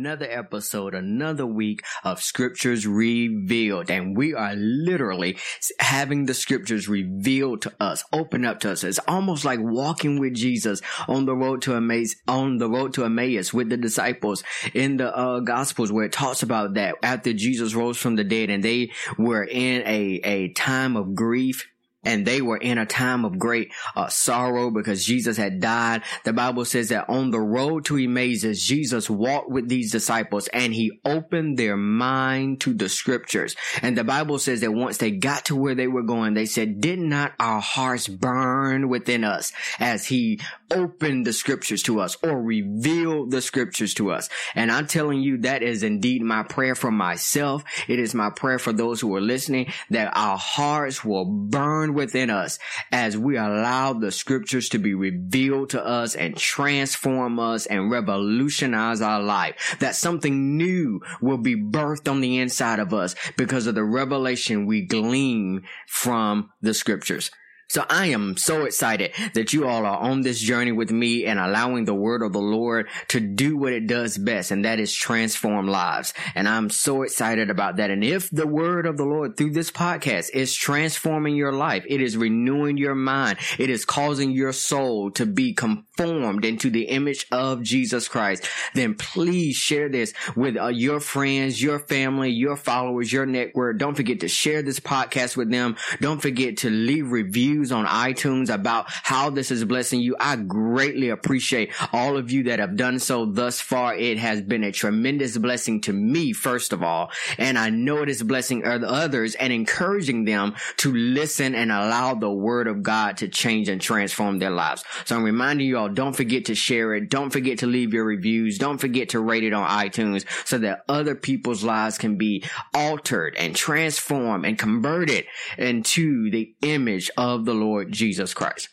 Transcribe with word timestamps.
another 0.00 0.26
episode, 0.30 0.94
another 0.94 1.44
week 1.44 1.84
of 2.04 2.22
scriptures 2.22 2.86
revealed. 2.86 3.90
And 3.90 4.16
we 4.16 4.32
are 4.32 4.54
literally 4.56 5.36
having 5.78 6.24
the 6.24 6.32
scriptures 6.32 6.88
revealed 6.88 7.60
to 7.62 7.72
us, 7.78 8.02
open 8.10 8.46
up 8.46 8.60
to 8.60 8.72
us. 8.72 8.82
It's 8.82 8.98
almost 9.06 9.44
like 9.44 9.60
walking 9.60 10.18
with 10.18 10.32
Jesus 10.32 10.80
on 11.06 11.26
the 11.26 11.36
road 11.36 11.60
to 11.62 11.74
Emmaus, 11.74 12.16
on 12.26 12.56
the 12.56 12.70
road 12.70 12.94
to 12.94 13.04
Emmaus 13.04 13.52
with 13.52 13.68
the 13.68 13.76
disciples 13.76 14.42
in 14.72 14.96
the 14.96 15.14
uh, 15.14 15.40
gospels 15.40 15.92
where 15.92 16.06
it 16.06 16.12
talks 16.12 16.42
about 16.42 16.74
that 16.74 16.94
after 17.02 17.34
Jesus 17.34 17.74
rose 17.74 17.98
from 17.98 18.16
the 18.16 18.24
dead 18.24 18.48
and 18.48 18.64
they 18.64 18.92
were 19.18 19.44
in 19.44 19.82
a, 19.82 20.20
a 20.24 20.52
time 20.54 20.96
of 20.96 21.14
grief 21.14 21.66
and 22.04 22.26
they 22.26 22.40
were 22.40 22.56
in 22.56 22.78
a 22.78 22.86
time 22.86 23.24
of 23.24 23.38
great 23.38 23.72
uh, 23.94 24.08
sorrow 24.08 24.70
because 24.70 25.04
Jesus 25.04 25.36
had 25.36 25.60
died. 25.60 26.02
The 26.24 26.32
Bible 26.32 26.64
says 26.64 26.88
that 26.88 27.08
on 27.08 27.30
the 27.30 27.40
road 27.40 27.84
to 27.86 27.98
Emmaus, 27.98 28.42
Jesus 28.64 29.10
walked 29.10 29.50
with 29.50 29.68
these 29.68 29.92
disciples 29.92 30.48
and 30.48 30.72
he 30.72 31.00
opened 31.04 31.58
their 31.58 31.76
mind 31.76 32.60
to 32.62 32.72
the 32.72 32.88
scriptures. 32.88 33.54
And 33.82 33.96
the 33.96 34.04
Bible 34.04 34.38
says 34.38 34.60
that 34.60 34.72
once 34.72 34.96
they 34.96 35.10
got 35.10 35.46
to 35.46 35.56
where 35.56 35.74
they 35.74 35.88
were 35.88 36.02
going, 36.02 36.34
they 36.34 36.46
said, 36.46 36.80
did 36.80 36.98
not 36.98 37.32
our 37.38 37.60
hearts 37.60 38.08
burn 38.08 38.88
within 38.88 39.24
us 39.24 39.52
as 39.78 40.06
he 40.06 40.40
opened 40.70 41.26
the 41.26 41.32
scriptures 41.32 41.82
to 41.84 42.00
us 42.00 42.16
or 42.22 42.40
reveal 42.40 43.26
the 43.26 43.40
scriptures 43.40 43.94
to 43.94 44.10
us? 44.10 44.28
And 44.54 44.70
I'm 44.70 44.86
telling 44.86 45.20
you, 45.20 45.38
that 45.38 45.62
is 45.62 45.82
indeed 45.82 46.22
my 46.22 46.42
prayer 46.42 46.74
for 46.74 46.90
myself. 46.90 47.64
It 47.88 47.98
is 47.98 48.14
my 48.14 48.30
prayer 48.30 48.58
for 48.58 48.72
those 48.72 49.00
who 49.00 49.14
are 49.16 49.20
listening 49.20 49.72
that 49.90 50.12
our 50.16 50.36
hearts 50.36 51.04
will 51.04 51.24
burn 51.24 51.94
within 51.94 52.30
us 52.30 52.58
as 52.92 53.16
we 53.16 53.36
allow 53.36 53.92
the 53.92 54.10
scriptures 54.10 54.68
to 54.70 54.78
be 54.78 54.94
revealed 54.94 55.70
to 55.70 55.84
us 55.84 56.14
and 56.14 56.36
transform 56.36 57.38
us 57.38 57.66
and 57.66 57.90
revolutionize 57.90 59.00
our 59.00 59.22
life. 59.22 59.76
That 59.80 59.94
something 59.94 60.56
new 60.56 61.00
will 61.20 61.38
be 61.38 61.56
birthed 61.56 62.10
on 62.10 62.20
the 62.20 62.38
inside 62.38 62.78
of 62.78 62.94
us 62.94 63.14
because 63.36 63.66
of 63.66 63.74
the 63.74 63.84
revelation 63.84 64.66
we 64.66 64.82
glean 64.82 65.62
from 65.86 66.50
the 66.60 66.74
scriptures. 66.74 67.30
So 67.70 67.86
I 67.88 68.06
am 68.06 68.36
so 68.36 68.64
excited 68.64 69.12
that 69.34 69.52
you 69.52 69.68
all 69.68 69.86
are 69.86 69.96
on 69.96 70.22
this 70.22 70.40
journey 70.40 70.72
with 70.72 70.90
me 70.90 71.24
and 71.24 71.38
allowing 71.38 71.84
the 71.84 71.94
word 71.94 72.20
of 72.20 72.32
the 72.32 72.40
Lord 72.40 72.88
to 73.10 73.20
do 73.20 73.56
what 73.56 73.72
it 73.72 73.86
does 73.86 74.18
best, 74.18 74.50
and 74.50 74.64
that 74.64 74.80
is 74.80 74.92
transform 74.92 75.68
lives. 75.68 76.12
And 76.34 76.48
I'm 76.48 76.68
so 76.68 77.02
excited 77.02 77.48
about 77.48 77.76
that. 77.76 77.90
And 77.90 78.02
if 78.02 78.28
the 78.28 78.48
word 78.48 78.86
of 78.86 78.96
the 78.96 79.04
Lord 79.04 79.36
through 79.36 79.52
this 79.52 79.70
podcast 79.70 80.30
is 80.34 80.52
transforming 80.52 81.36
your 81.36 81.52
life, 81.52 81.84
it 81.86 82.02
is 82.02 82.16
renewing 82.16 82.76
your 82.76 82.96
mind, 82.96 83.38
it 83.56 83.70
is 83.70 83.84
causing 83.84 84.32
your 84.32 84.52
soul 84.52 85.12
to 85.12 85.24
be 85.24 85.54
conformed 86.00 86.44
into 86.44 86.70
the 86.70 86.84
image 86.84 87.26
of 87.30 87.62
Jesus 87.62 88.08
Christ, 88.08 88.48
then 88.74 88.94
please 88.94 89.56
share 89.56 89.88
this 89.88 90.12
with 90.36 90.56
uh, 90.56 90.68
your 90.68 91.00
friends, 91.00 91.62
your 91.62 91.78
family, 91.78 92.30
your 92.30 92.56
followers, 92.56 93.12
your 93.12 93.26
network. 93.26 93.78
Don't 93.78 93.94
forget 93.94 94.20
to 94.20 94.28
share 94.28 94.62
this 94.62 94.80
podcast 94.80 95.36
with 95.36 95.50
them. 95.50 95.76
Don't 96.00 96.22
forget 96.22 96.58
to 96.58 96.70
leave 96.70 97.10
reviews 97.10 97.50
reviews 97.60 97.70
on 97.72 97.86
iTunes 97.86 98.52
about 98.52 98.86
how 98.88 99.30
this 99.30 99.50
is 99.50 99.64
blessing 99.64 100.00
you. 100.00 100.16
I 100.18 100.36
greatly 100.36 101.10
appreciate 101.10 101.72
all 101.92 102.16
of 102.16 102.30
you 102.30 102.44
that 102.44 102.58
have 102.58 102.76
done 102.76 102.98
so 102.98 103.26
thus 103.26 103.60
far. 103.60 103.94
It 103.94 104.18
has 104.18 104.40
been 104.40 104.64
a 104.64 104.72
tremendous 104.72 105.36
blessing 105.36 105.80
to 105.82 105.92
me, 105.92 106.32
first 106.32 106.72
of 106.72 106.82
all, 106.82 107.10
and 107.38 107.58
I 107.58 107.70
know 107.70 108.02
it 108.02 108.08
is 108.08 108.22
blessing 108.22 108.64
others 108.64 109.34
and 109.34 109.52
encouraging 109.52 110.24
them 110.24 110.54
to 110.78 110.92
listen 110.92 111.54
and 111.54 111.70
allow 111.70 112.14
the 112.14 112.30
word 112.30 112.66
of 112.66 112.82
God 112.82 113.18
to 113.18 113.28
change 113.28 113.68
and 113.68 113.80
transform 113.80 114.38
their 114.38 114.50
lives. 114.50 114.84
So 115.04 115.16
I'm 115.16 115.22
reminding 115.22 115.66
you 115.66 115.78
all, 115.78 115.88
don't 115.94 116.16
forget 116.16 116.46
to 116.46 116.54
share 116.54 116.94
it. 116.94 117.10
Don't 117.10 117.30
forget 117.30 117.58
to 117.58 117.66
leave 117.66 117.92
your 117.92 118.04
reviews. 118.04 118.58
Don't 118.58 118.78
forget 118.78 119.10
to 119.10 119.20
rate 119.20 119.44
it 119.44 119.52
on 119.52 119.68
iTunes 119.68 120.24
so 120.46 120.58
that 120.58 120.84
other 120.88 121.14
people's 121.14 121.62
lives 121.62 121.98
can 121.98 122.16
be 122.16 122.44
altered 122.74 123.36
and 123.36 123.54
transformed 123.54 124.44
and 124.46 124.58
converted 124.58 125.26
into 125.58 126.30
the 126.30 126.54
image 126.62 127.10
of 127.16 127.44
the 127.44 127.54
Lord 127.54 127.92
Jesus 127.92 128.34
Christ. 128.34 128.68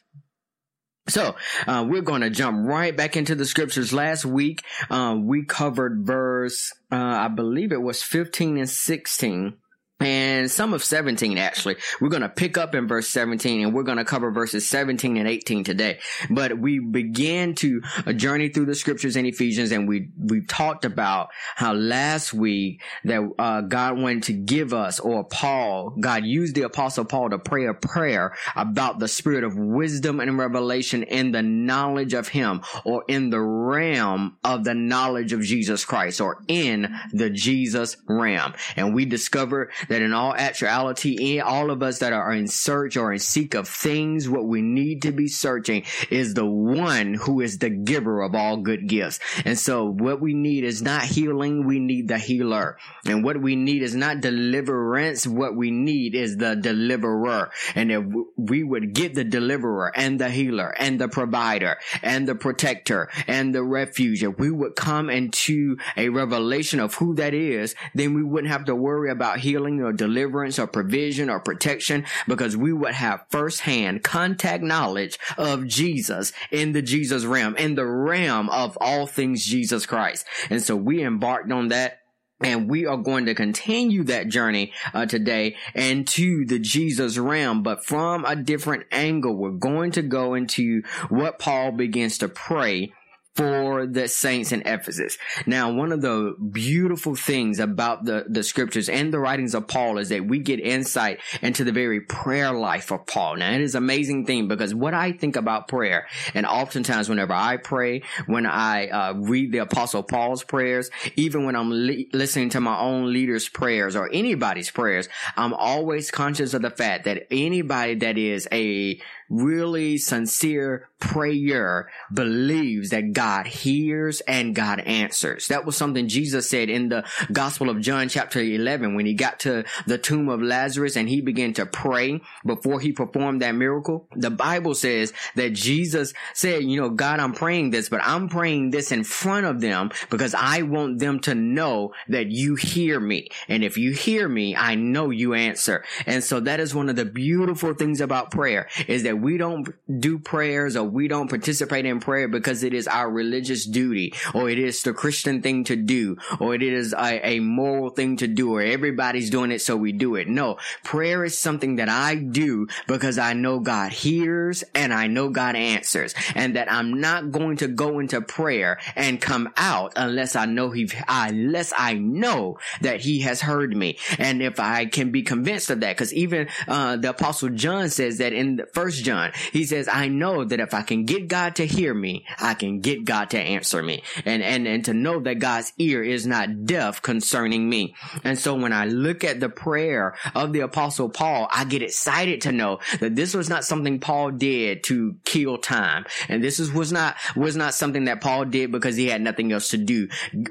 So, 1.10 1.36
uh, 1.66 1.86
we're 1.88 2.02
going 2.02 2.22
to 2.22 2.30
jump 2.30 2.68
right 2.68 2.96
back 2.96 3.16
into 3.16 3.34
the 3.34 3.46
scriptures. 3.46 3.94
Last 3.94 4.26
week, 4.26 4.62
uh, 4.90 5.16
we 5.18 5.46
covered 5.46 6.06
verse, 6.06 6.74
uh, 6.92 6.96
I 6.96 7.30
believe 7.30 7.72
it 7.72 7.82
was 7.82 8.04
15 8.04 8.58
and 8.58 8.70
16 8.70 9.58
and 10.00 10.50
some 10.52 10.74
of 10.74 10.84
17 10.84 11.38
actually. 11.38 11.76
We're 12.00 12.10
going 12.10 12.22
to 12.22 12.30
pick 12.30 12.58
up 12.58 12.76
in 12.76 12.88
verse 12.88 13.08
17 13.08 13.64
and 13.64 13.74
we're 13.74 13.84
going 13.84 13.98
to 13.98 14.06
cover 14.06 14.32
verses 14.32 14.68
17 14.68 15.18
and 15.18 15.28
18 15.28 15.64
today. 15.64 16.00
But 16.30 16.60
we 16.60 16.80
began 16.80 17.56
to 17.56 17.82
journey 18.16 18.50
through 18.50 18.66
the 18.66 18.76
scriptures 18.76 19.16
in 19.16 19.26
Ephesians 19.26 19.72
and 19.72 19.88
we, 19.88 20.10
we 20.18 20.42
talked 20.42 20.86
about 20.86 21.30
how 21.56 21.74
last 21.74 22.34
week 22.34 22.82
that 23.06 23.28
uh, 23.40 23.62
God 23.62 23.98
wanted 23.98 24.24
to 24.24 24.34
give 24.34 24.74
us 24.74 25.00
or 25.00 25.24
Paul, 25.24 25.96
God 26.00 26.26
used 26.26 26.56
the 26.56 26.62
apostle 26.64 27.06
Paul 27.06 27.32
to 27.32 27.40
pray 27.40 27.66
a 27.66 27.74
prayer 27.74 28.36
about 28.56 29.00
the 29.00 29.08
spirit 29.08 29.44
of 29.44 29.58
wisdom 29.58 30.20
and 30.20 30.38
revelation 30.38 31.04
in 31.04 31.32
the 31.32 31.42
knowledge 31.42 32.14
of 32.14 32.28
him 32.28 32.62
or 32.86 33.04
in 33.08 33.32
the 33.32 33.42
realm 33.42 34.38
of 34.44 34.64
the 34.64 34.76
knowledge 34.76 35.34
of 35.34 35.42
Jesus 35.42 35.86
Christ 35.86 36.22
or 36.22 36.44
in 36.48 36.96
the 37.12 37.32
Jesus 37.32 37.98
realm. 38.08 38.54
And 38.76 38.94
we 38.94 39.06
discovered 39.06 39.72
that 39.90 40.02
in 40.02 40.14
all 40.14 40.34
actuality, 40.36 41.40
all 41.40 41.72
of 41.72 41.84
us 41.84 42.00
that 42.00 42.14
are 42.14 42.34
in 42.34 42.48
search 42.48 42.98
or 42.98 43.12
in 43.12 43.20
seek 43.20 43.54
of 43.54 43.68
things, 43.68 44.30
what 44.30 44.46
we 44.46 44.62
need 44.62 45.02
to 45.04 45.12
be 45.12 45.28
searching 45.28 45.84
is 46.10 46.34
the 46.34 46.46
one 46.46 47.14
who 47.14 47.42
is 47.42 47.58
the 47.60 47.70
giver 47.70 48.22
of 48.22 48.36
all 48.36 48.58
good 48.58 48.88
gifts. 48.88 49.20
And 49.46 49.58
so 49.58 49.86
what 49.86 50.22
we 50.22 50.34
need 50.34 50.64
is 50.64 50.82
not 50.82 51.04
healing, 51.04 51.66
we 51.66 51.80
need 51.80 52.08
the 52.08 52.18
healer. 52.18 52.78
And 53.06 53.24
what 53.24 53.42
we 53.42 53.56
need 53.56 53.84
is 53.84 53.96
not 53.96 54.22
deliverance, 54.22 55.26
what 55.26 55.56
we 55.56 55.72
need 55.72 56.16
is 56.16 56.38
the 56.38 56.56
deliverer. 56.56 57.52
And 57.76 57.92
if 57.92 58.04
we 58.36 58.64
would 58.64 58.94
get 58.94 59.16
the 59.16 59.24
deliverer 59.24 59.92
and 59.96 60.20
the 60.20 60.30
healer 60.30 60.74
and 60.78 61.00
the 61.00 61.08
provider 61.08 61.78
and 62.02 62.28
the 62.28 62.36
protector 62.36 63.10
and 63.28 63.54
the 63.54 63.64
refuge, 63.64 64.24
if 64.24 64.38
we 64.38 64.52
would 64.52 64.76
come 64.76 65.10
into 65.10 65.78
a 65.96 66.10
revelation 66.10 66.80
of 66.80 66.96
who 66.96 67.16
that 67.16 67.34
is, 67.34 67.76
then 67.94 68.14
we 68.14 68.24
wouldn't 68.24 68.52
have 68.52 68.66
to 68.66 68.76
worry 68.76 69.10
about 69.10 69.40
healing 69.40 69.77
or 69.82 69.94
deliverance 69.94 70.60
or 70.60 70.68
provision 70.68 71.30
or 71.30 71.40
protection 71.40 72.06
because 72.28 72.56
we 72.56 72.74
would 72.74 72.94
have 72.94 73.26
firsthand 73.30 74.04
contact 74.04 74.64
knowledge 74.64 75.18
of 75.38 75.68
Jesus 75.68 76.34
in 76.52 76.72
the 76.72 76.82
Jesus 76.82 77.26
realm, 77.26 77.56
in 77.56 77.76
the 77.76 77.86
realm 77.86 78.50
of 78.50 78.78
all 78.82 79.08
things 79.08 79.46
Jesus 79.46 79.86
Christ. 79.86 80.26
And 80.50 80.62
so 80.62 80.76
we 80.76 81.04
embarked 81.04 81.52
on 81.52 81.70
that 81.70 82.00
and 82.40 82.70
we 82.70 82.86
are 82.86 82.98
going 82.98 83.26
to 83.26 83.34
continue 83.34 84.04
that 84.04 84.28
journey 84.28 84.72
uh, 84.94 85.06
today 85.08 85.56
into 85.74 86.46
the 86.46 86.60
Jesus 86.60 87.18
realm, 87.18 87.64
but 87.64 87.84
from 87.84 88.26
a 88.26 88.36
different 88.36 88.86
angle. 88.92 89.36
We're 89.36 89.52
going 89.52 89.92
to 89.92 90.04
go 90.04 90.36
into 90.36 90.84
what 91.10 91.40
Paul 91.40 91.72
begins 91.72 92.20
to 92.20 92.28
pray 92.28 92.94
for 93.38 93.86
the 93.86 94.08
saints 94.08 94.52
in 94.52 94.64
Ephesus. 94.66 95.18
Now, 95.46 95.72
one 95.72 95.92
of 95.92 96.02
the 96.02 96.36
beautiful 96.52 97.16
things 97.16 97.60
about 97.60 98.04
the, 98.04 98.26
the 98.28 98.42
scriptures 98.44 98.90
and 98.90 99.14
the 99.14 99.20
writings 99.20 99.54
of 99.54 99.68
Paul 99.68 100.00
is 100.00 100.10
that 100.10 100.26
we 100.26 100.40
get 100.40 100.60
insight 100.60 101.20
into 101.44 101.64
the 101.64 101.72
very 101.72 102.02
prayer 102.02 102.52
life 102.52 102.92
of 102.92 103.06
Paul. 103.06 103.38
Now, 103.38 103.52
it 103.52 103.62
is 103.62 103.76
an 103.76 103.84
amazing 103.84 104.26
thing 104.26 104.48
because 104.48 104.74
what 104.74 104.96
I 104.96 105.12
think 105.12 105.36
about 105.36 105.68
prayer, 105.68 106.08
and 106.34 106.48
oftentimes 106.48 107.10
whenever 107.10 107.34
I 107.34 107.58
pray, 107.58 108.02
when 108.26 108.48
I 108.48 108.88
uh, 108.88 109.14
read 109.14 109.52
the 109.52 109.60
apostle 109.60 110.02
Paul's 110.02 110.44
prayers, 110.44 110.90
even 111.16 111.46
when 111.46 111.56
I'm 111.56 111.70
li- 111.70 112.10
listening 112.14 112.50
to 112.50 112.60
my 112.60 112.80
own 112.80 113.14
leader's 113.14 113.48
prayers 113.48 113.96
or 113.96 114.10
anybody's 114.12 114.72
prayers, 114.72 115.08
I'm 115.36 115.54
always 115.54 116.10
conscious 116.10 116.56
of 116.56 116.64
the 116.64 116.72
fact 116.72 117.06
that 117.06 117.28
anybody 117.30 117.96
that 117.96 118.18
is 118.18 118.48
a 118.52 119.00
really 119.30 119.98
sincere 119.98 120.90
prayer 121.00 121.90
believes 122.12 122.90
that 122.90 123.14
God 123.14 123.46
hears 123.46 124.22
and 124.22 124.56
God 124.56 124.80
answers. 124.80 125.48
That 125.48 125.66
was 125.66 125.78
something 125.78 126.08
Jesus 126.08 126.50
said 126.50 126.70
in 126.70 126.90
the 126.90 127.06
Gospel 127.32 127.70
of 127.70 127.82
John 127.82 128.10
chapter 128.10 128.42
11 128.42 128.96
when 128.96 129.06
he 129.06 129.14
got 129.14 129.40
to 129.42 129.64
the 129.86 129.98
tomb 129.98 130.30
of 130.30 130.42
Lazarus 130.42 130.96
and 130.96 131.08
he 131.08 131.22
began 131.22 131.54
to 131.54 131.66
pray 131.66 132.22
before 132.46 132.80
he 132.80 132.92
performed 132.92 133.42
that 133.42 133.56
miracle. 133.56 134.08
The 134.16 134.32
Bible 134.32 134.74
says 134.74 135.14
that 135.36 135.54
Jesus 135.54 136.14
said, 136.34 136.64
you 136.64 136.80
know, 136.80 136.90
God, 136.90 137.20
I'm 137.20 137.34
praying 137.34 137.70
this, 137.70 137.90
but 137.90 138.02
I'm 138.04 138.30
praying 138.30 138.72
this 138.72 138.92
in 138.92 139.04
front 139.04 139.46
of 139.46 139.62
them 139.62 139.92
because 140.10 140.34
I 140.34 140.64
want 140.64 141.00
them 141.00 141.20
to 141.22 141.36
know 141.36 141.94
that 142.10 142.28
you 142.28 142.56
hear 142.56 143.00
me. 143.00 143.30
And 143.48 143.64
if 143.64 143.78
you 143.78 143.92
hear 143.92 144.28
me, 144.28 144.56
I 144.56 144.76
know 144.76 145.12
you 145.12 145.34
answer. 145.34 145.84
And 146.06 146.24
so 146.24 146.40
that 146.42 146.60
is 146.60 146.74
one 146.74 146.90
of 146.90 146.96
the 146.96 147.06
beautiful 147.06 147.74
things 147.74 148.02
about 148.02 148.32
prayer 148.32 148.68
is 148.88 149.04
that 149.04 149.17
we 149.22 149.38
don't 149.38 149.70
do 150.00 150.20
prayers 150.20 150.76
or 150.76 150.84
we 150.84 151.08
don't 151.08 151.30
participate 151.30 151.86
in 151.86 152.00
prayer 152.00 152.28
because 152.28 152.64
it 152.64 152.74
is 152.74 152.88
our 152.88 153.10
religious 153.10 153.66
duty 153.66 154.14
or 154.34 154.50
it 154.50 154.60
is 154.60 154.84
the 154.84 154.94
Christian 154.94 155.42
thing 155.42 155.64
to 155.66 155.76
do 155.76 156.18
or 156.40 156.56
it 156.56 156.64
is 156.64 156.94
a, 156.94 157.28
a 157.28 157.40
moral 157.40 157.90
thing 157.90 158.18
to 158.18 158.28
do 158.28 158.56
or 158.56 158.62
everybody's 158.62 159.30
doing 159.30 159.52
it 159.52 159.62
so 159.62 159.76
we 159.76 159.92
do 159.92 160.16
it. 160.16 160.28
No, 160.28 160.58
prayer 160.84 161.24
is 161.24 161.38
something 161.38 161.78
that 161.78 161.90
I 161.90 162.16
do 162.16 162.68
because 162.88 163.18
I 163.18 163.34
know 163.34 163.60
God 163.60 163.92
hears 163.92 164.64
and 164.74 164.94
I 164.94 165.08
know 165.08 165.30
God 165.30 165.56
answers 165.56 166.14
and 166.36 166.56
that 166.56 166.72
I'm 166.72 167.00
not 167.00 167.32
going 167.32 167.58
to 167.58 167.68
go 167.68 168.00
into 168.00 168.22
prayer 168.22 168.80
and 168.96 169.22
come 169.22 169.50
out 169.58 169.94
unless 169.96 170.36
I 170.36 170.46
know 170.46 170.72
he, 170.72 170.90
unless 171.08 171.74
I 171.78 171.94
know 171.94 172.60
that 172.82 173.02
he 173.02 173.22
has 173.22 173.42
heard 173.42 173.76
me. 173.76 173.98
And 174.18 174.42
if 174.42 174.60
I 174.60 174.86
can 174.86 175.12
be 175.12 175.24
convinced 175.24 175.70
of 175.70 175.80
that, 175.82 175.96
because 175.96 176.14
even, 176.14 176.48
uh, 176.68 176.98
the 176.98 177.10
apostle 177.10 177.50
John 177.50 177.90
says 177.90 178.18
that 178.18 178.34
in 178.34 178.58
the 178.58 178.66
first 178.66 179.04
John, 179.08 179.32
he 179.54 179.64
says, 179.64 179.88
I 179.88 180.10
know 180.10 180.44
that 180.44 180.60
if 180.60 180.74
I 180.74 180.82
can 180.82 181.06
get 181.06 181.30
God 181.30 181.56
to 181.56 181.66
hear 181.66 181.94
me, 181.94 182.26
I 182.40 182.56
can 182.56 182.82
get 182.82 183.06
God 183.06 183.30
to 183.30 183.40
answer 183.40 183.82
me 183.82 184.04
and, 184.26 184.44
and, 184.44 184.68
and 184.68 184.84
to 184.84 184.94
know 184.94 185.22
that 185.22 185.40
God's 185.40 185.72
ear 185.78 186.04
is 186.04 186.28
not 186.28 186.66
deaf 186.66 187.02
concerning 187.02 187.70
me. 187.70 187.96
And 188.26 188.38
so 188.38 188.54
when 188.54 188.74
I 188.74 188.84
look 188.84 189.24
at 189.24 189.40
the 189.40 189.48
prayer 189.48 190.16
of 190.36 190.52
the 190.52 190.60
apostle 190.60 191.08
Paul, 191.08 191.48
I 191.50 191.64
get 191.64 191.84
excited 191.84 192.42
to 192.42 192.52
know 192.52 192.80
that 193.00 193.16
this 193.16 193.34
was 193.34 193.50
not 193.50 193.64
something 193.64 194.02
Paul 194.02 194.32
did 194.32 194.84
to 194.86 195.16
kill 195.24 195.58
time. 195.58 196.06
And 196.28 196.44
this 196.44 196.60
is, 196.60 196.70
was 196.74 196.92
not, 196.92 197.16
was 197.34 197.56
not 197.56 197.74
something 197.74 198.06
that 198.06 198.20
Paul 198.20 198.44
did 198.44 198.74
because 198.74 198.98
he 198.98 199.08
had 199.08 199.22
nothing 199.22 199.54
else 199.54 199.70
to 199.70 199.78
do. 199.78 200.10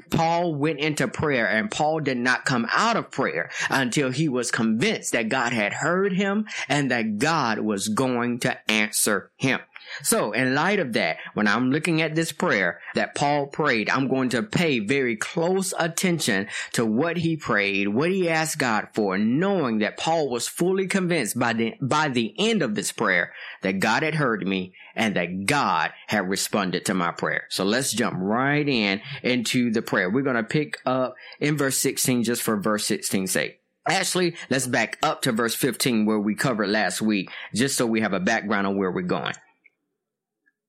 Paul 0.09 0.55
went 0.55 0.79
into 0.79 1.07
prayer 1.07 1.47
and 1.47 1.69
Paul 1.69 1.99
did 1.99 2.17
not 2.17 2.45
come 2.45 2.65
out 2.71 2.97
of 2.97 3.11
prayer 3.11 3.51
until 3.69 4.09
he 4.09 4.27
was 4.27 4.49
convinced 4.49 5.11
that 5.11 5.29
God 5.29 5.53
had 5.53 5.73
heard 5.73 6.13
him 6.13 6.47
and 6.67 6.89
that 6.89 7.19
God 7.19 7.59
was 7.59 7.89
going 7.89 8.39
to 8.39 8.46
answer 8.69 9.31
him. 9.37 9.59
So 10.03 10.31
in 10.31 10.53
light 10.53 10.79
of 10.79 10.93
that, 10.93 11.17
when 11.33 11.47
I'm 11.47 11.71
looking 11.71 12.01
at 12.01 12.15
this 12.15 12.31
prayer 12.31 12.81
that 12.95 13.15
Paul 13.15 13.47
prayed, 13.47 13.89
I'm 13.89 14.07
going 14.07 14.29
to 14.29 14.43
pay 14.43 14.79
very 14.79 15.15
close 15.15 15.73
attention 15.79 16.47
to 16.73 16.85
what 16.85 17.17
he 17.17 17.37
prayed, 17.37 17.87
what 17.87 18.11
he 18.11 18.29
asked 18.29 18.59
God 18.59 18.89
for, 18.93 19.17
knowing 19.17 19.79
that 19.79 19.97
Paul 19.97 20.29
was 20.29 20.47
fully 20.47 20.87
convinced 20.87 21.39
by 21.39 21.53
the, 21.53 21.75
by 21.81 22.09
the 22.09 22.33
end 22.37 22.61
of 22.61 22.75
this 22.75 22.91
prayer 22.91 23.33
that 23.61 23.79
God 23.79 24.03
had 24.03 24.15
heard 24.15 24.45
me 24.45 24.73
and 24.95 25.15
that 25.15 25.45
God 25.45 25.91
had 26.07 26.29
responded 26.29 26.85
to 26.85 26.93
my 26.93 27.11
prayer. 27.11 27.45
So 27.49 27.63
let's 27.63 27.93
jump 27.93 28.17
right 28.19 28.67
in 28.67 29.01
into 29.23 29.71
the 29.71 29.81
prayer. 29.81 30.09
We're 30.09 30.23
going 30.23 30.35
to 30.35 30.43
pick 30.43 30.79
up 30.85 31.15
in 31.39 31.57
verse 31.57 31.77
16 31.77 32.23
just 32.23 32.41
for 32.41 32.57
verse 32.57 32.87
16's 32.87 33.31
sake. 33.31 33.61
Actually, 33.89 34.35
let's 34.49 34.67
back 34.67 34.97
up 35.01 35.21
to 35.23 35.31
verse 35.31 35.55
15 35.55 36.05
where 36.05 36.19
we 36.19 36.35
covered 36.35 36.69
last 36.69 37.01
week, 37.01 37.29
just 37.53 37.77
so 37.77 37.85
we 37.85 38.01
have 38.01 38.13
a 38.13 38.19
background 38.19 38.67
on 38.67 38.77
where 38.77 38.91
we're 38.91 39.01
going. 39.01 39.33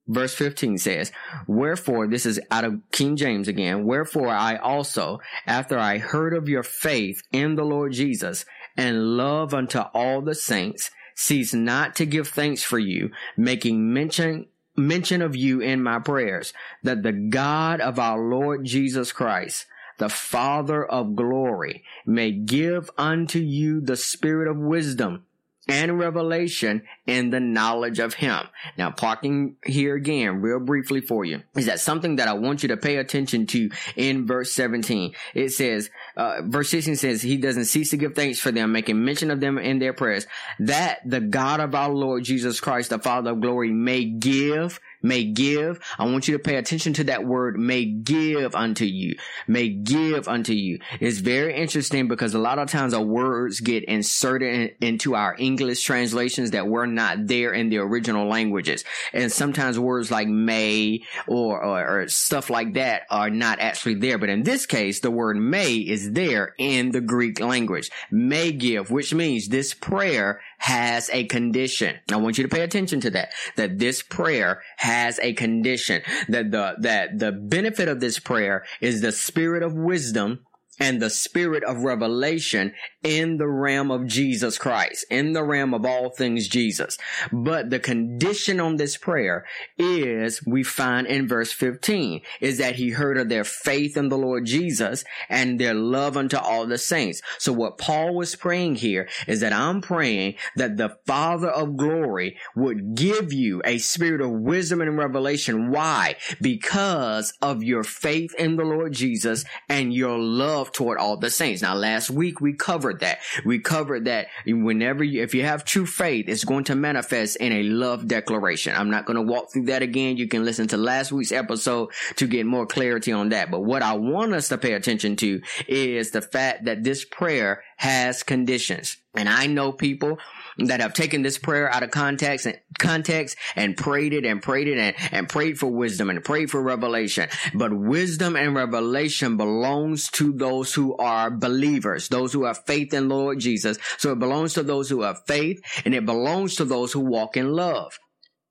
Verse 0.06 0.34
15 0.34 0.78
says, 0.78 1.12
Wherefore, 1.46 2.06
this 2.06 2.24
is 2.24 2.40
out 2.50 2.64
of 2.64 2.80
King 2.92 3.16
James 3.16 3.46
again, 3.46 3.84
wherefore 3.84 4.28
I 4.28 4.56
also, 4.56 5.20
after 5.46 5.78
I 5.78 5.98
heard 5.98 6.34
of 6.34 6.48
your 6.48 6.62
faith 6.62 7.22
in 7.30 7.56
the 7.56 7.64
Lord 7.64 7.92
Jesus 7.92 8.46
and 8.76 9.16
love 9.16 9.52
unto 9.52 9.80
all 9.80 10.22
the 10.22 10.34
saints, 10.34 10.90
cease 11.14 11.52
not 11.52 11.94
to 11.96 12.06
give 12.06 12.28
thanks 12.28 12.62
for 12.62 12.78
you, 12.78 13.10
making 13.36 13.92
mention 13.92 14.46
mention 14.76 15.20
of 15.20 15.34
you 15.34 15.60
in 15.60 15.82
my 15.82 15.98
prayers, 15.98 16.52
that 16.84 17.02
the 17.02 17.12
God 17.12 17.80
of 17.80 17.98
our 17.98 18.18
Lord 18.18 18.64
Jesus 18.64 19.10
Christ, 19.10 19.66
the 19.98 20.08
Father 20.08 20.84
of 20.84 21.14
glory, 21.14 21.84
may 22.06 22.32
give 22.32 22.90
unto 22.96 23.38
you 23.38 23.80
the 23.80 23.96
spirit 23.96 24.48
of 24.48 24.56
wisdom 24.56 25.24
and 25.68 25.98
revelation 25.98 26.82
in 27.06 27.30
the 27.30 27.40
knowledge 27.40 27.98
of 27.98 28.14
him. 28.14 28.40
Now, 28.78 28.90
parking 28.90 29.56
here 29.64 29.94
again, 29.94 30.40
real 30.40 30.60
briefly 30.60 31.02
for 31.02 31.24
you, 31.24 31.42
is 31.54 31.66
that 31.66 31.78
something 31.78 32.16
that 32.16 32.26
I 32.26 32.32
want 32.32 32.62
you 32.62 32.70
to 32.70 32.76
pay 32.76 32.96
attention 32.96 33.46
to 33.48 33.70
in 33.94 34.26
verse 34.26 34.52
17. 34.52 35.14
It 35.34 35.50
says, 35.50 35.90
uh, 36.16 36.40
verse 36.42 36.70
16 36.70 36.96
says, 36.96 37.22
he 37.22 37.36
doesn't 37.36 37.66
cease 37.66 37.90
to 37.90 37.98
give 37.98 38.14
thanks 38.14 38.40
for 38.40 38.50
them, 38.50 38.72
making 38.72 39.04
mention 39.04 39.30
of 39.30 39.40
them 39.40 39.58
in 39.58 39.78
their 39.78 39.92
prayers, 39.92 40.26
that 40.58 41.00
the 41.04 41.20
God 41.20 41.60
of 41.60 41.74
our 41.74 41.90
Lord 41.90 42.24
Jesus 42.24 42.60
Christ, 42.60 42.90
the 42.90 42.98
Father 42.98 43.32
of 43.32 43.40
glory, 43.40 43.70
may 43.70 44.04
give 44.04 44.80
may 45.02 45.24
give. 45.24 45.80
I 45.98 46.04
want 46.04 46.28
you 46.28 46.36
to 46.36 46.42
pay 46.42 46.56
attention 46.56 46.92
to 46.94 47.04
that 47.04 47.24
word, 47.24 47.58
may 47.58 47.84
give 47.84 48.54
unto 48.54 48.84
you, 48.84 49.16
may 49.46 49.68
give 49.68 50.28
unto 50.28 50.52
you. 50.52 50.80
It's 51.00 51.18
very 51.18 51.54
interesting 51.54 52.08
because 52.08 52.34
a 52.34 52.38
lot 52.38 52.58
of 52.58 52.70
times 52.70 52.94
our 52.94 53.02
words 53.02 53.60
get 53.60 53.84
inserted 53.84 54.54
in, 54.80 54.88
into 54.88 55.14
our 55.14 55.36
English 55.38 55.82
translations 55.82 56.52
that 56.52 56.66
were 56.66 56.86
not 56.86 57.26
there 57.26 57.52
in 57.52 57.68
the 57.68 57.78
original 57.78 58.28
languages. 58.28 58.84
And 59.12 59.30
sometimes 59.30 59.78
words 59.78 60.10
like 60.10 60.28
may 60.28 61.02
or, 61.26 61.62
or, 61.62 62.02
or 62.02 62.08
stuff 62.08 62.50
like 62.50 62.74
that 62.74 63.02
are 63.10 63.30
not 63.30 63.60
actually 63.60 63.94
there. 63.94 64.18
But 64.18 64.30
in 64.30 64.42
this 64.42 64.66
case, 64.66 65.00
the 65.00 65.10
word 65.10 65.36
may 65.36 65.74
is 65.76 66.12
there 66.12 66.54
in 66.58 66.90
the 66.90 67.00
Greek 67.00 67.40
language. 67.40 67.90
May 68.10 68.52
give, 68.52 68.90
which 68.90 69.14
means 69.14 69.48
this 69.48 69.74
prayer 69.74 70.40
has 70.58 71.08
a 71.12 71.24
condition. 71.24 71.96
I 72.12 72.16
want 72.16 72.36
you 72.38 72.44
to 72.44 72.48
pay 72.48 72.62
attention 72.62 73.00
to 73.00 73.10
that, 73.10 73.30
that 73.56 73.78
this 73.78 74.02
prayer 74.02 74.62
has 74.76 75.18
a 75.20 75.32
condition, 75.32 76.02
that 76.28 76.50
the, 76.50 76.74
that 76.80 77.18
the 77.18 77.32
benefit 77.32 77.88
of 77.88 78.00
this 78.00 78.18
prayer 78.18 78.64
is 78.80 79.00
the 79.00 79.12
spirit 79.12 79.62
of 79.62 79.74
wisdom 79.74 80.46
and 80.78 81.00
the 81.00 81.10
spirit 81.10 81.64
of 81.64 81.84
revelation 81.84 82.74
in 83.02 83.36
the 83.36 83.48
realm 83.48 83.90
of 83.90 84.06
Jesus 84.06 84.58
Christ, 84.58 85.06
in 85.10 85.32
the 85.32 85.44
realm 85.44 85.72
of 85.74 85.84
all 85.84 86.10
things 86.10 86.48
Jesus. 86.48 86.98
But 87.32 87.70
the 87.70 87.78
condition 87.78 88.60
on 88.60 88.76
this 88.76 88.96
prayer 88.96 89.46
is, 89.76 90.44
we 90.46 90.62
find 90.62 91.06
in 91.06 91.28
verse 91.28 91.52
15, 91.52 92.22
is 92.40 92.58
that 92.58 92.76
he 92.76 92.90
heard 92.90 93.18
of 93.18 93.28
their 93.28 93.44
faith 93.44 93.96
in 93.96 94.08
the 94.08 94.18
Lord 94.18 94.44
Jesus 94.44 95.04
and 95.28 95.58
their 95.58 95.74
love 95.74 96.16
unto 96.16 96.36
all 96.36 96.66
the 96.66 96.78
saints. 96.78 97.22
So 97.38 97.52
what 97.52 97.78
Paul 97.78 98.14
was 98.14 98.36
praying 98.36 98.76
here 98.76 99.08
is 99.26 99.40
that 99.40 99.52
I'm 99.52 99.80
praying 99.80 100.34
that 100.56 100.76
the 100.76 100.96
Father 101.06 101.48
of 101.48 101.76
glory 101.76 102.36
would 102.56 102.94
give 102.94 103.32
you 103.32 103.62
a 103.64 103.78
spirit 103.78 104.20
of 104.20 104.30
wisdom 104.30 104.80
and 104.80 104.98
revelation. 104.98 105.70
Why? 105.70 106.16
Because 106.40 107.32
of 107.40 107.62
your 107.62 107.84
faith 107.84 108.34
in 108.38 108.56
the 108.56 108.64
Lord 108.64 108.92
Jesus 108.92 109.44
and 109.68 109.92
your 109.94 110.18
love 110.18 110.67
toward 110.72 110.98
all 110.98 111.16
the 111.16 111.30
saints. 111.30 111.62
Now 111.62 111.74
last 111.74 112.10
week 112.10 112.40
we 112.40 112.54
covered 112.54 112.78
covered 112.78 113.00
that. 113.00 113.18
We 113.44 113.58
covered 113.58 114.04
that 114.04 114.28
whenever 114.46 115.04
you, 115.04 115.22
if 115.22 115.34
you 115.34 115.42
have 115.44 115.64
true 115.64 115.86
faith, 115.86 116.28
it's 116.28 116.44
going 116.44 116.64
to 116.64 116.74
manifest 116.74 117.36
in 117.36 117.52
a 117.52 117.62
love 117.64 118.06
declaration. 118.06 118.74
I'm 118.76 118.90
not 118.90 119.04
going 119.04 119.16
to 119.16 119.22
walk 119.22 119.52
through 119.52 119.66
that 119.66 119.82
again. 119.82 120.16
You 120.16 120.28
can 120.28 120.44
listen 120.44 120.68
to 120.68 120.76
last 120.76 121.12
week's 121.12 121.32
episode 121.32 121.90
to 122.16 122.26
get 122.26 122.46
more 122.46 122.66
clarity 122.66 123.12
on 123.12 123.30
that. 123.30 123.50
But 123.50 123.60
what 123.60 123.82
I 123.82 123.94
want 123.94 124.32
us 124.34 124.48
to 124.48 124.58
pay 124.58 124.72
attention 124.72 125.16
to 125.16 125.40
is 125.66 126.10
the 126.10 126.22
fact 126.22 126.64
that 126.64 126.84
this 126.84 127.04
prayer 127.04 127.62
has 127.76 128.22
conditions. 128.22 128.96
And 129.14 129.28
I 129.28 129.46
know 129.46 129.72
people 129.72 130.18
that 130.58 130.80
have 130.80 130.94
taken 130.94 131.22
this 131.22 131.38
prayer 131.38 131.72
out 131.72 131.82
of 131.82 131.90
context 131.90 132.46
and 132.46 132.58
context 132.78 133.36
and 133.56 133.76
prayed 133.76 134.12
it 134.12 134.24
and 134.24 134.42
prayed 134.42 134.68
it 134.68 134.78
and, 134.78 134.96
and 135.12 135.28
prayed 135.28 135.58
for 135.58 135.68
wisdom 135.68 136.10
and 136.10 136.24
prayed 136.24 136.50
for 136.50 136.62
revelation. 136.62 137.28
But 137.54 137.72
wisdom 137.72 138.36
and 138.36 138.54
revelation 138.54 139.36
belongs 139.36 140.10
to 140.12 140.32
those 140.32 140.74
who 140.74 140.96
are 140.96 141.30
believers, 141.30 142.08
those 142.08 142.32
who 142.32 142.44
have 142.44 142.64
faith 142.66 142.92
in 142.92 143.08
Lord 143.08 143.38
Jesus. 143.38 143.78
So 143.98 144.12
it 144.12 144.18
belongs 144.18 144.54
to 144.54 144.62
those 144.62 144.88
who 144.88 145.02
have 145.02 145.22
faith 145.26 145.60
and 145.84 145.94
it 145.94 146.04
belongs 146.04 146.56
to 146.56 146.64
those 146.64 146.92
who 146.92 147.00
walk 147.00 147.36
in 147.36 147.52
love. 147.52 147.98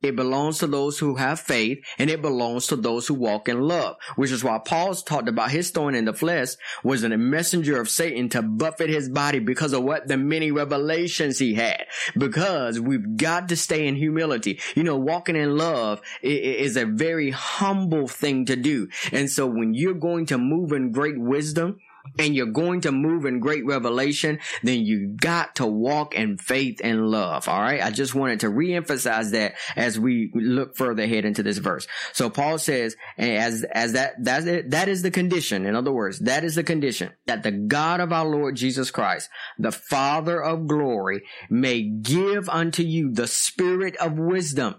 It 0.01 0.16
belongs 0.16 0.60
to 0.60 0.68
those 0.68 1.00
who 1.00 1.16
have 1.16 1.39
faith 1.39 1.84
and 1.98 2.10
it 2.10 2.22
belongs 2.22 2.68
to 2.68 2.75
those 2.75 3.08
who 3.08 3.16
walk 3.16 3.50
in 3.50 3.62
love, 3.62 3.96
which 4.16 4.32
is 4.32 4.44
why 4.44 4.60
Paul's 4.60 5.01
talked 5.01 5.27
about 5.27 5.50
his 5.50 5.72
thorn 5.72 5.96
in 5.96 6.06
the 6.06 6.13
flesh 6.13 6.50
was 6.84 7.04
a 7.04 7.10
messenger 7.10 7.80
of 7.82 7.89
Satan 7.89 8.30
to 8.30 8.44
buffet 8.44 8.89
his 8.89 9.10
body 9.10 9.39
because 9.39 9.74
of 9.74 9.84
what 9.84 10.08
the 10.08 10.18
many 10.18 10.51
revelations 10.51 11.39
he 11.39 11.56
had. 11.56 11.86
Because 12.16 12.80
we've 12.80 13.18
got 13.18 13.50
to 13.50 13.56
stay 13.56 13.88
in 13.88 13.96
humility. 13.96 14.60
You 14.75 14.84
know, 14.84 14.98
walking 14.98 15.36
in 15.36 15.58
love 15.58 16.01
is 16.22 16.77
a 16.77 16.86
very 16.86 17.32
humble 17.32 18.08
thing 18.08 18.46
to 18.46 18.56
do. 18.56 18.89
And 19.12 19.32
so 19.32 19.48
when 19.48 19.74
you're 19.74 19.96
going 19.96 20.27
to 20.27 20.38
move 20.38 20.74
in 20.74 20.92
great 20.92 21.18
wisdom, 21.18 21.80
and 22.18 22.36
you're 22.36 22.48
going 22.48 22.82
to 22.82 22.92
move 22.92 23.26
in 23.26 23.40
great 23.40 23.66
revelation, 23.66 24.40
then 24.64 24.82
you 24.82 25.16
got 25.20 25.56
to 25.56 25.66
walk 25.66 26.16
in 26.16 26.38
faith 26.38 26.80
and 26.84 27.10
love. 27.10 27.48
All 27.48 27.62
right. 27.62 27.84
I 27.84 27.92
just 27.92 28.16
wanted 28.16 28.42
to 28.42 28.48
reemphasize 28.48 29.32
that 29.32 29.56
as 29.76 30.00
we 30.00 30.32
look 30.34 30.76
further 30.76 31.04
ahead 31.04 31.26
into 31.26 31.44
this 31.44 31.58
verse. 31.58 31.88
So 32.14 32.30
Paul 32.30 32.58
says, 32.58 32.96
as, 33.18 33.64
as 33.64 33.94
that, 33.94 34.16
that's 34.20 34.46
it, 34.46 34.72
that 34.72 34.90
is 34.90 35.02
the 35.02 35.12
condition. 35.12 35.66
In 35.66 35.76
other 35.76 35.92
words, 35.92 36.20
that 36.20 36.44
is 36.44 36.56
the 36.56 36.64
condition 36.64 37.12
that 37.26 37.44
the 37.44 37.52
God 37.52 38.00
of 38.00 38.12
our 38.12 38.26
Lord 38.26 38.56
Jesus 38.56 38.92
Christ, 38.92 39.30
the 39.58 39.72
Father 39.72 40.42
of 40.42 40.68
glory, 40.68 41.24
may 41.50 41.82
give 41.82 42.50
unto 42.50 42.84
you 42.84 43.12
the 43.12 43.28
spirit 43.28 43.96
of 43.98 44.18
wisdom 44.18 44.76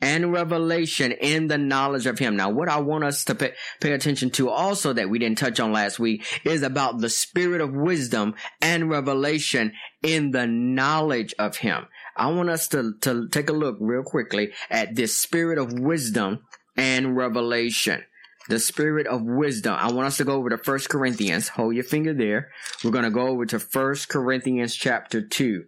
and 0.00 0.32
revelation 0.32 1.12
in 1.12 1.46
the 1.48 1.58
knowledge 1.58 2.06
of 2.06 2.18
him. 2.18 2.36
Now, 2.36 2.50
what 2.50 2.68
I 2.68 2.80
want 2.80 3.04
us 3.04 3.24
to 3.24 3.34
pay, 3.34 3.54
pay, 3.80 3.92
attention 3.92 4.30
to 4.32 4.50
also 4.50 4.92
that 4.92 5.08
we 5.08 5.18
didn't 5.18 5.38
touch 5.38 5.58
on 5.58 5.72
last 5.72 5.98
week 5.98 6.24
is 6.44 6.62
about 6.62 6.98
the 6.98 7.08
spirit 7.08 7.60
of 7.60 7.72
wisdom 7.72 8.34
and 8.60 8.90
revelation 8.90 9.72
in 10.02 10.32
the 10.32 10.46
knowledge 10.46 11.34
of 11.38 11.58
him. 11.58 11.86
I 12.16 12.30
want 12.30 12.50
us 12.50 12.68
to, 12.68 12.94
to 13.02 13.28
take 13.28 13.48
a 13.48 13.54
look 13.54 13.76
real 13.80 14.02
quickly 14.02 14.52
at 14.70 14.94
this 14.94 15.16
spirit 15.16 15.58
of 15.58 15.72
wisdom 15.72 16.40
and 16.76 17.16
revelation. 17.16 18.04
The 18.48 18.60
spirit 18.60 19.06
of 19.06 19.22
wisdom. 19.24 19.74
I 19.74 19.90
want 19.90 20.06
us 20.06 20.18
to 20.18 20.24
go 20.24 20.34
over 20.34 20.50
to 20.50 20.58
First 20.58 20.88
Corinthians. 20.88 21.48
Hold 21.48 21.74
your 21.74 21.84
finger 21.84 22.14
there. 22.14 22.50
We're 22.84 22.92
going 22.92 23.04
to 23.04 23.10
go 23.10 23.26
over 23.26 23.44
to 23.46 23.58
First 23.58 24.08
Corinthians 24.08 24.74
chapter 24.74 25.20
2. 25.20 25.64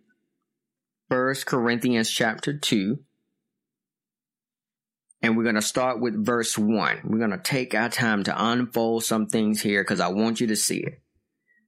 First 1.09 1.47
Corinthians 1.47 2.11
chapter 2.11 2.57
2. 2.57 2.99
And 5.21 5.37
we're 5.37 5.43
going 5.43 5.57
to 5.57 5.63
start 5.63 6.01
with 6.01 6.25
verse 6.25 6.57
1. 6.57 7.01
We're 7.05 7.19
going 7.19 7.31
to 7.31 7.39
take 7.39 7.75
our 7.75 7.89
time 7.89 8.23
to 8.25 8.45
unfold 8.45 9.05
some 9.05 9.27
things 9.27 9.63
here 9.63 9.83
because 9.83 10.01
I 10.01 10.09
want 10.09 10.41
you 10.41 10.47
to 10.49 10.57
see 10.57 10.79
it. 10.79 11.03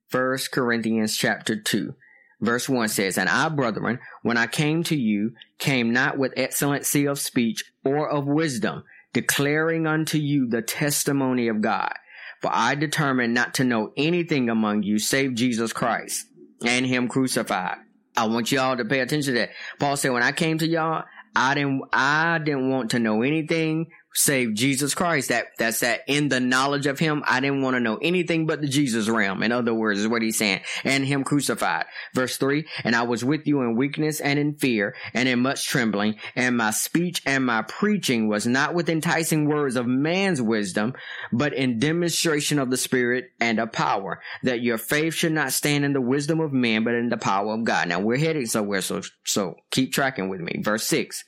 First 0.09 0.52
Corinthians 0.52 1.16
chapter 1.16 1.57
2. 1.57 1.95
Verse 2.40 2.69
1 2.69 2.88
says, 2.88 3.19
And 3.19 3.28
I, 3.28 3.49
brethren, 3.49 3.99
when 4.23 4.37
I 4.37 4.47
came 4.47 4.83
to 4.85 4.97
you, 4.97 5.35
came 5.59 5.92
not 5.92 6.16
with 6.16 6.33
excellency 6.37 7.07
of 7.07 7.19
speech 7.19 7.64
or 7.85 8.09
of 8.09 8.26
wisdom, 8.26 8.85
declaring 9.12 9.87
unto 9.87 10.16
you 10.16 10.49
the 10.49 10.62
testimony 10.62 11.49
of 11.49 11.61
God. 11.61 11.92
For 12.40 12.50
I 12.52 12.75
determined 12.75 13.35
not 13.35 13.54
to 13.54 13.64
know 13.64 13.92
anything 13.97 14.49
among 14.49 14.85
you 14.85 14.99
save 14.99 15.35
Jesus 15.35 15.73
Christ 15.75 16.26
and 16.64 16.87
him 16.87 17.09
crucified. 17.09 17.76
I 18.16 18.26
want 18.26 18.50
y'all 18.50 18.76
to 18.76 18.85
pay 18.85 19.00
attention 19.00 19.35
to 19.35 19.40
that. 19.40 19.50
Paul 19.78 19.97
said, 19.97 20.12
when 20.12 20.23
I 20.23 20.33
came 20.33 20.59
to 20.59 20.66
y'all, 20.66 21.04
I 21.35 21.55
didn't, 21.55 21.83
I 21.93 22.39
didn't 22.39 22.71
want 22.71 22.91
to 22.93 22.99
know 22.99 23.23
anything 23.23 23.87
save 24.12 24.55
Jesus 24.55 24.95
Christ. 24.95 25.29
That, 25.29 25.47
that's 25.59 25.81
that 25.81 26.00
in 26.07 26.29
the 26.29 26.40
knowledge 26.40 26.87
of 26.87 26.99
him. 26.99 27.23
I 27.26 27.40
didn't 27.40 27.62
want 27.62 27.76
to 27.76 27.81
know 27.81 27.99
anything 28.00 28.47
but 28.47 28.61
the 28.61 28.69
Jesus 28.69 29.09
realm. 29.09 29.43
In 29.43 29.52
other 29.52 29.75
words, 29.75 30.00
is 30.00 30.09
what 30.09 30.23
he's 30.23 30.38
saying. 30.38 30.61
And 30.85 31.05
him 31.05 31.25
crucified. 31.25 31.87
Verse 32.14 32.37
three, 32.37 32.67
and 32.85 32.97
I 32.97 33.02
was 33.02 33.25
with 33.25 33.47
you 33.47 33.62
in 33.62 33.76
weakness 33.76 34.21
and 34.21 34.38
in 34.38 34.55
fear 34.55 34.95
and 35.14 35.29
in 35.29 35.40
much 35.40 35.67
trembling. 35.67 36.17
And 36.35 36.57
my 36.57 36.71
speech 36.71 37.23
and 37.25 37.47
my 37.47 37.62
preaching 37.62 38.29
was 38.29 38.47
not 38.47 38.75
with 38.75 38.88
enticing 38.88 39.47
words 39.47 39.76
of 39.76 39.87
man's 39.87 40.43
wisdom, 40.43 40.95
but 41.33 41.52
in 41.52 41.79
demonstration 41.79 42.59
of 42.59 42.71
the 42.71 42.76
spirit 42.76 43.31
and 43.40 43.59
of 43.59 43.73
power 43.73 44.21
that 44.43 44.62
your 44.62 44.79
faith 44.79 45.14
should 45.14 45.33
not 45.33 45.52
stand 45.52 45.85
in 45.85 45.93
the 45.93 46.00
wisdom 46.00 46.40
of 46.40 46.52
men, 46.52 46.85
but 46.85 46.95
in 46.95 47.09
the 47.09 47.17
power 47.17 47.55
of 47.55 47.64
God. 47.64 47.88
Now 47.88 48.00
we're 48.00 48.19
heading 48.19 48.47
somewhere. 48.47 48.81
So, 48.81 49.02
so 49.25 49.57
keep 49.71 49.93
tracking 49.93 50.29
with 50.29 50.40
me. 50.40 50.61
Verse 50.62 50.85
six. 50.85 51.25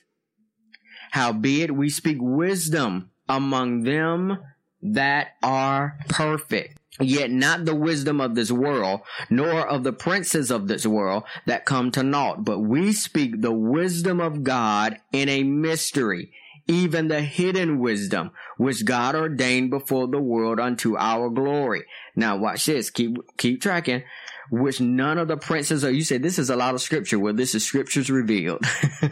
Howbeit 1.13 1.69
we 1.69 1.89
speak 1.89 2.17
wisdom 2.19 3.11
among 3.29 3.83
them 3.83 4.39
that 4.81 5.35
are 5.43 5.99
perfect. 6.09 6.79
Yet 6.99 7.29
not 7.29 7.65
the 7.65 7.75
wisdom 7.75 8.19
of 8.19 8.33
this 8.33 8.51
world, 8.51 9.01
nor 9.29 9.67
of 9.67 9.83
the 9.83 9.93
princes 9.93 10.49
of 10.49 10.67
this 10.67 10.87
world 10.87 11.23
that 11.45 11.65
come 11.65 11.91
to 11.91 12.01
naught, 12.01 12.43
but 12.43 12.61
we 12.61 12.93
speak 12.93 13.41
the 13.41 13.51
wisdom 13.51 14.19
of 14.19 14.43
God 14.43 14.97
in 15.11 15.29
a 15.29 15.43
mystery, 15.43 16.31
even 16.67 17.09
the 17.09 17.21
hidden 17.21 17.77
wisdom, 17.77 18.31
which 18.57 18.83
God 18.83 19.13
ordained 19.13 19.69
before 19.69 20.07
the 20.07 20.19
world 20.19 20.59
unto 20.59 20.97
our 20.97 21.29
glory. 21.29 21.83
Now 22.15 22.37
watch 22.37 22.65
this, 22.65 22.89
keep, 22.89 23.17
keep 23.37 23.61
tracking 23.61 24.01
which 24.49 24.81
none 24.81 25.17
of 25.17 25.27
the 25.27 25.37
princes 25.37 25.83
are. 25.83 25.91
You 25.91 26.03
say 26.03 26.17
this 26.17 26.39
is 26.39 26.49
a 26.49 26.55
lot 26.55 26.73
of 26.73 26.81
scripture. 26.81 27.19
Well, 27.19 27.33
this 27.33 27.55
is 27.55 27.65
scriptures 27.65 28.09
revealed. 28.09 28.65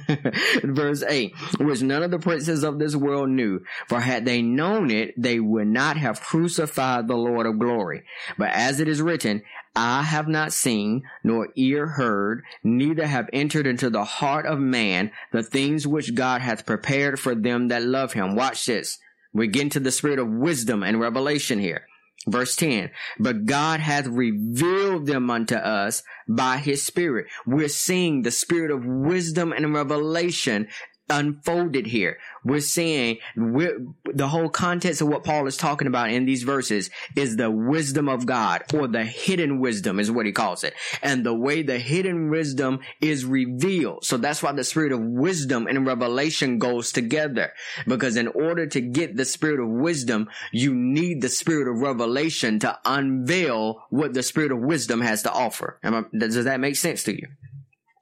Verse 0.63 1.03
8, 1.03 1.33
which 1.59 1.81
none 1.81 2.03
of 2.03 2.11
the 2.11 2.19
princes 2.19 2.63
of 2.63 2.79
this 2.79 2.95
world 2.95 3.29
knew. 3.29 3.61
For 3.87 3.99
had 3.99 4.25
they 4.25 4.41
known 4.41 4.91
it, 4.91 5.13
they 5.17 5.39
would 5.39 5.67
not 5.67 5.97
have 5.97 6.21
crucified 6.21 7.07
the 7.07 7.17
Lord 7.17 7.45
of 7.45 7.59
glory. 7.59 8.03
But 8.37 8.51
as 8.51 8.79
it 8.79 8.87
is 8.87 9.01
written, 9.01 9.43
I 9.75 10.03
have 10.03 10.27
not 10.27 10.51
seen, 10.51 11.03
nor 11.23 11.49
ear 11.55 11.87
heard, 11.87 12.43
neither 12.63 13.07
have 13.07 13.29
entered 13.31 13.65
into 13.65 13.89
the 13.89 14.03
heart 14.03 14.45
of 14.45 14.59
man 14.59 15.11
the 15.31 15.43
things 15.43 15.87
which 15.87 16.13
God 16.13 16.41
hath 16.41 16.65
prepared 16.65 17.19
for 17.19 17.35
them 17.35 17.69
that 17.69 17.83
love 17.83 18.13
him. 18.13 18.35
Watch 18.35 18.65
this. 18.65 18.99
We 19.33 19.47
get 19.47 19.63
into 19.63 19.79
the 19.79 19.91
spirit 19.91 20.19
of 20.19 20.27
wisdom 20.27 20.83
and 20.83 20.99
revelation 20.99 21.59
here. 21.59 21.87
Verse 22.27 22.55
10, 22.55 22.91
but 23.19 23.45
God 23.45 23.79
hath 23.79 24.05
revealed 24.05 25.07
them 25.07 25.31
unto 25.31 25.55
us 25.55 26.03
by 26.27 26.57
his 26.57 26.83
spirit. 26.83 27.25
We're 27.47 27.67
seeing 27.67 28.21
the 28.21 28.29
spirit 28.29 28.69
of 28.69 28.85
wisdom 28.85 29.51
and 29.51 29.73
revelation 29.73 30.67
unfolded 31.11 31.85
here. 31.85 32.17
We're 32.43 32.61
seeing 32.61 33.17
we're, 33.35 33.77
the 34.05 34.27
whole 34.27 34.49
context 34.49 35.01
of 35.01 35.07
what 35.07 35.23
Paul 35.23 35.45
is 35.47 35.57
talking 35.57 35.87
about 35.87 36.09
in 36.09 36.25
these 36.25 36.43
verses 36.43 36.89
is 37.15 37.35
the 37.35 37.51
wisdom 37.51 38.09
of 38.09 38.25
God 38.25 38.63
or 38.73 38.87
the 38.87 39.03
hidden 39.03 39.59
wisdom 39.59 39.99
is 39.99 40.09
what 40.09 40.25
he 40.25 40.31
calls 40.31 40.63
it. 40.63 40.73
And 41.03 41.25
the 41.25 41.35
way 41.35 41.61
the 41.61 41.77
hidden 41.77 42.29
wisdom 42.29 42.79
is 42.99 43.25
revealed. 43.25 44.05
So 44.05 44.17
that's 44.17 44.41
why 44.41 44.53
the 44.53 44.63
spirit 44.63 44.91
of 44.91 45.01
wisdom 45.01 45.67
and 45.67 45.85
revelation 45.85 46.57
goes 46.57 46.91
together. 46.91 47.53
Because 47.85 48.15
in 48.15 48.27
order 48.29 48.65
to 48.67 48.81
get 48.81 49.15
the 49.15 49.25
spirit 49.25 49.59
of 49.59 49.69
wisdom, 49.69 50.29
you 50.51 50.73
need 50.73 51.21
the 51.21 51.29
spirit 51.29 51.67
of 51.67 51.81
revelation 51.81 52.59
to 52.59 52.79
unveil 52.85 53.83
what 53.89 54.13
the 54.13 54.23
spirit 54.23 54.51
of 54.51 54.59
wisdom 54.59 55.01
has 55.01 55.23
to 55.23 55.31
offer. 55.31 55.79
Does 56.17 56.45
that 56.45 56.59
make 56.59 56.75
sense 56.75 57.03
to 57.03 57.15
you? 57.15 57.27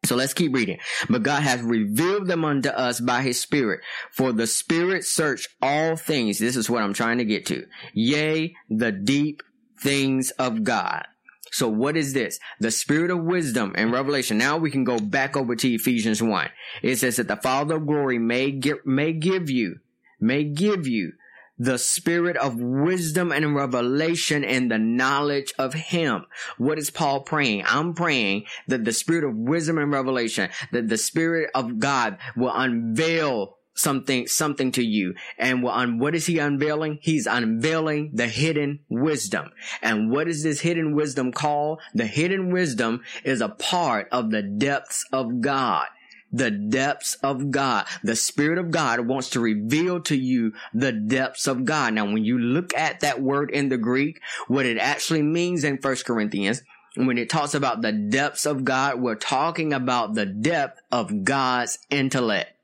So 0.10 0.16
let's 0.16 0.34
keep 0.34 0.56
reading. 0.56 0.80
But 1.08 1.22
God 1.22 1.44
hath 1.44 1.62
revealed 1.62 2.26
them 2.26 2.44
unto 2.44 2.70
us 2.70 3.00
by 3.00 3.22
his 3.22 3.40
spirit. 3.40 3.82
For 4.10 4.32
the 4.32 4.48
spirit 4.48 5.06
search 5.06 5.48
all 5.62 5.96
things. 5.96 6.40
This 6.40 6.56
is 6.56 6.68
what 6.68 6.82
I'm 6.82 6.96
trying 6.96 7.20
to 7.20 7.26
get 7.26 7.46
to. 7.46 7.68
Yea, 7.94 8.56
the 8.72 8.92
deep 8.92 9.44
things 9.80 10.32
of 10.32 10.64
God. 10.64 11.06
So 11.52 11.70
what 11.70 11.96
is 11.96 12.14
this? 12.14 12.40
The 12.60 12.72
spirit 12.72 13.12
of 13.12 13.24
wisdom 13.24 13.74
and 13.76 13.92
revelation. 13.92 14.40
Now 14.40 14.58
we 14.58 14.72
can 14.72 14.84
go 14.84 14.98
back 14.98 15.38
over 15.38 15.56
to 15.56 15.74
Ephesians 15.76 16.24
1. 16.24 16.50
It 16.82 16.96
says 16.96 17.18
that 17.18 17.28
the 17.28 17.36
Father 17.36 17.76
of 17.76 17.86
glory 17.86 18.18
may 18.18 18.50
give, 18.50 18.84
may 18.88 19.14
give 19.14 19.48
you, 19.52 19.76
may 20.20 20.44
give 20.44 20.88
you 20.88 21.14
the 21.60 21.78
spirit 21.78 22.38
of 22.38 22.56
wisdom 22.58 23.32
and 23.32 23.54
revelation 23.54 24.44
and 24.46 24.72
the 24.72 24.80
knowledge 24.80 25.54
of 25.60 25.74
him. 25.74 26.26
What 26.58 26.80
is 26.80 26.90
Paul 26.90 27.22
praying? 27.22 27.64
I'm 27.68 27.94
praying 27.94 28.46
that 28.68 28.86
the 28.86 28.94
spirit 28.94 29.26
of 29.26 29.36
wisdom 29.36 29.78
and 29.78 29.92
revelation, 29.92 30.50
that 30.72 30.88
the 30.88 30.98
spirit 30.98 31.52
of 31.54 31.78
God 31.78 32.18
will 32.36 32.54
unveil 32.54 33.58
something 33.76 34.28
something 34.28 34.72
to 34.74 34.84
you. 34.84 35.14
And 35.38 35.64
what 35.64 36.16
is 36.16 36.26
he 36.26 36.40
unveiling? 36.40 37.00
He's 37.02 37.28
unveiling 37.28 38.12
the 38.14 38.28
hidden 38.28 38.80
wisdom. 38.90 39.52
And 39.82 40.12
what 40.12 40.28
is 40.28 40.44
this 40.44 40.62
hidden 40.62 40.96
wisdom 40.96 41.32
called? 41.32 41.82
The 41.94 42.06
hidden 42.06 42.52
wisdom 42.52 43.04
is 43.24 43.42
a 43.42 43.50
part 43.50 44.10
of 44.12 44.32
the 44.32 44.42
depths 44.42 45.06
of 45.14 45.42
god 45.42 45.88
the 46.32 46.52
depths 46.52 47.16
of 47.24 47.52
God. 47.52 47.86
The 48.04 48.16
Spirit 48.16 48.58
of 48.58 48.72
God 48.72 49.02
wants 49.02 49.30
to 49.32 49.40
reveal 49.40 50.02
to 50.02 50.16
you 50.16 50.54
the 50.74 50.92
depths 50.92 51.48
of 51.48 51.66
God. 51.66 51.94
Now, 51.94 52.06
when 52.06 52.24
you 52.24 52.38
look 52.38 52.74
at 52.76 53.00
that 53.02 53.22
word 53.22 53.52
in 53.52 53.70
the 53.70 53.78
Greek, 53.78 54.22
what 54.48 54.66
it 54.66 54.78
actually 54.78 55.24
means 55.24 55.64
in 55.64 55.78
First 55.80 56.06
Corinthians, 56.06 56.62
when 56.96 57.18
it 57.18 57.30
talks 57.30 57.54
about 57.54 57.82
the 57.82 57.92
depths 57.92 58.46
of 58.46 58.64
God, 58.64 59.00
we're 59.00 59.16
talking 59.16 59.74
about 59.74 60.16
the 60.16 60.26
depth 60.26 60.82
of 60.92 61.24
God's 61.24 61.80
intellect 61.90 62.59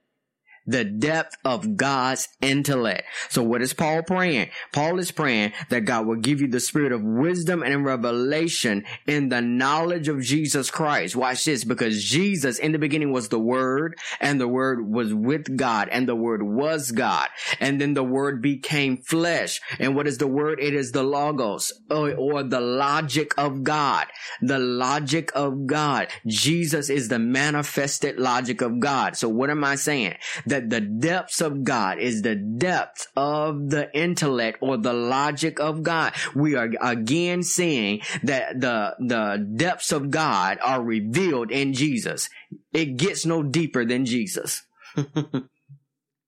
the 0.67 0.83
depth 0.83 1.37
of 1.43 1.77
God's 1.77 2.27
intellect. 2.41 3.03
So 3.29 3.43
what 3.43 3.61
is 3.61 3.73
Paul 3.73 4.03
praying? 4.03 4.49
Paul 4.71 4.99
is 4.99 5.11
praying 5.11 5.53
that 5.69 5.85
God 5.85 6.05
will 6.07 6.15
give 6.15 6.41
you 6.41 6.47
the 6.47 6.59
spirit 6.59 6.91
of 6.91 7.03
wisdom 7.03 7.63
and 7.63 7.85
revelation 7.85 8.85
in 9.05 9.29
the 9.29 9.41
knowledge 9.41 10.07
of 10.07 10.21
Jesus 10.21 10.71
Christ. 10.71 11.15
Watch 11.15 11.45
this, 11.45 11.63
because 11.63 12.03
Jesus 12.03 12.59
in 12.59 12.71
the 12.71 12.79
beginning 12.79 13.11
was 13.11 13.29
the 13.29 13.39
word 13.39 13.97
and 14.19 14.39
the 14.39 14.47
word 14.47 14.89
was 14.89 15.13
with 15.13 15.55
God 15.55 15.89
and 15.91 16.07
the 16.07 16.15
word 16.15 16.41
was 16.41 16.91
God. 16.91 17.29
And 17.59 17.79
then 17.79 17.93
the 17.93 18.03
word 18.03 18.41
became 18.41 18.97
flesh. 18.97 19.61
And 19.79 19.95
what 19.95 20.07
is 20.07 20.17
the 20.17 20.27
word? 20.27 20.59
It 20.59 20.73
is 20.73 20.91
the 20.91 21.03
logos 21.03 21.73
or, 21.89 22.13
or 22.13 22.43
the 22.43 22.61
logic 22.61 23.33
of 23.37 23.63
God. 23.63 24.07
The 24.41 24.59
logic 24.59 25.31
of 25.35 25.67
God. 25.67 26.07
Jesus 26.25 26.89
is 26.89 27.07
the 27.07 27.19
manifested 27.19 28.19
logic 28.19 28.61
of 28.61 28.79
God. 28.79 29.15
So 29.15 29.29
what 29.29 29.49
am 29.49 29.63
I 29.63 29.75
saying? 29.75 30.15
that 30.54 30.54
the 30.61 30.81
depths 30.81 31.41
of 31.41 31.63
God 31.63 31.99
is 31.99 32.21
the 32.21 32.35
depths 32.35 33.07
of 33.15 33.69
the 33.69 33.89
intellect 33.97 34.59
or 34.61 34.77
the 34.77 34.93
logic 34.93 35.59
of 35.59 35.83
God. 35.83 36.13
We 36.35 36.55
are 36.55 36.69
again 36.81 37.43
seeing 37.43 38.01
that 38.23 38.59
the, 38.59 38.95
the 38.99 39.47
depths 39.55 39.91
of 39.91 40.09
God 40.09 40.59
are 40.63 40.81
revealed 40.81 41.51
in 41.51 41.73
Jesus. 41.73 42.29
It 42.73 42.97
gets 42.97 43.25
no 43.25 43.43
deeper 43.43 43.85
than 43.85 44.05
Jesus. 44.05 44.63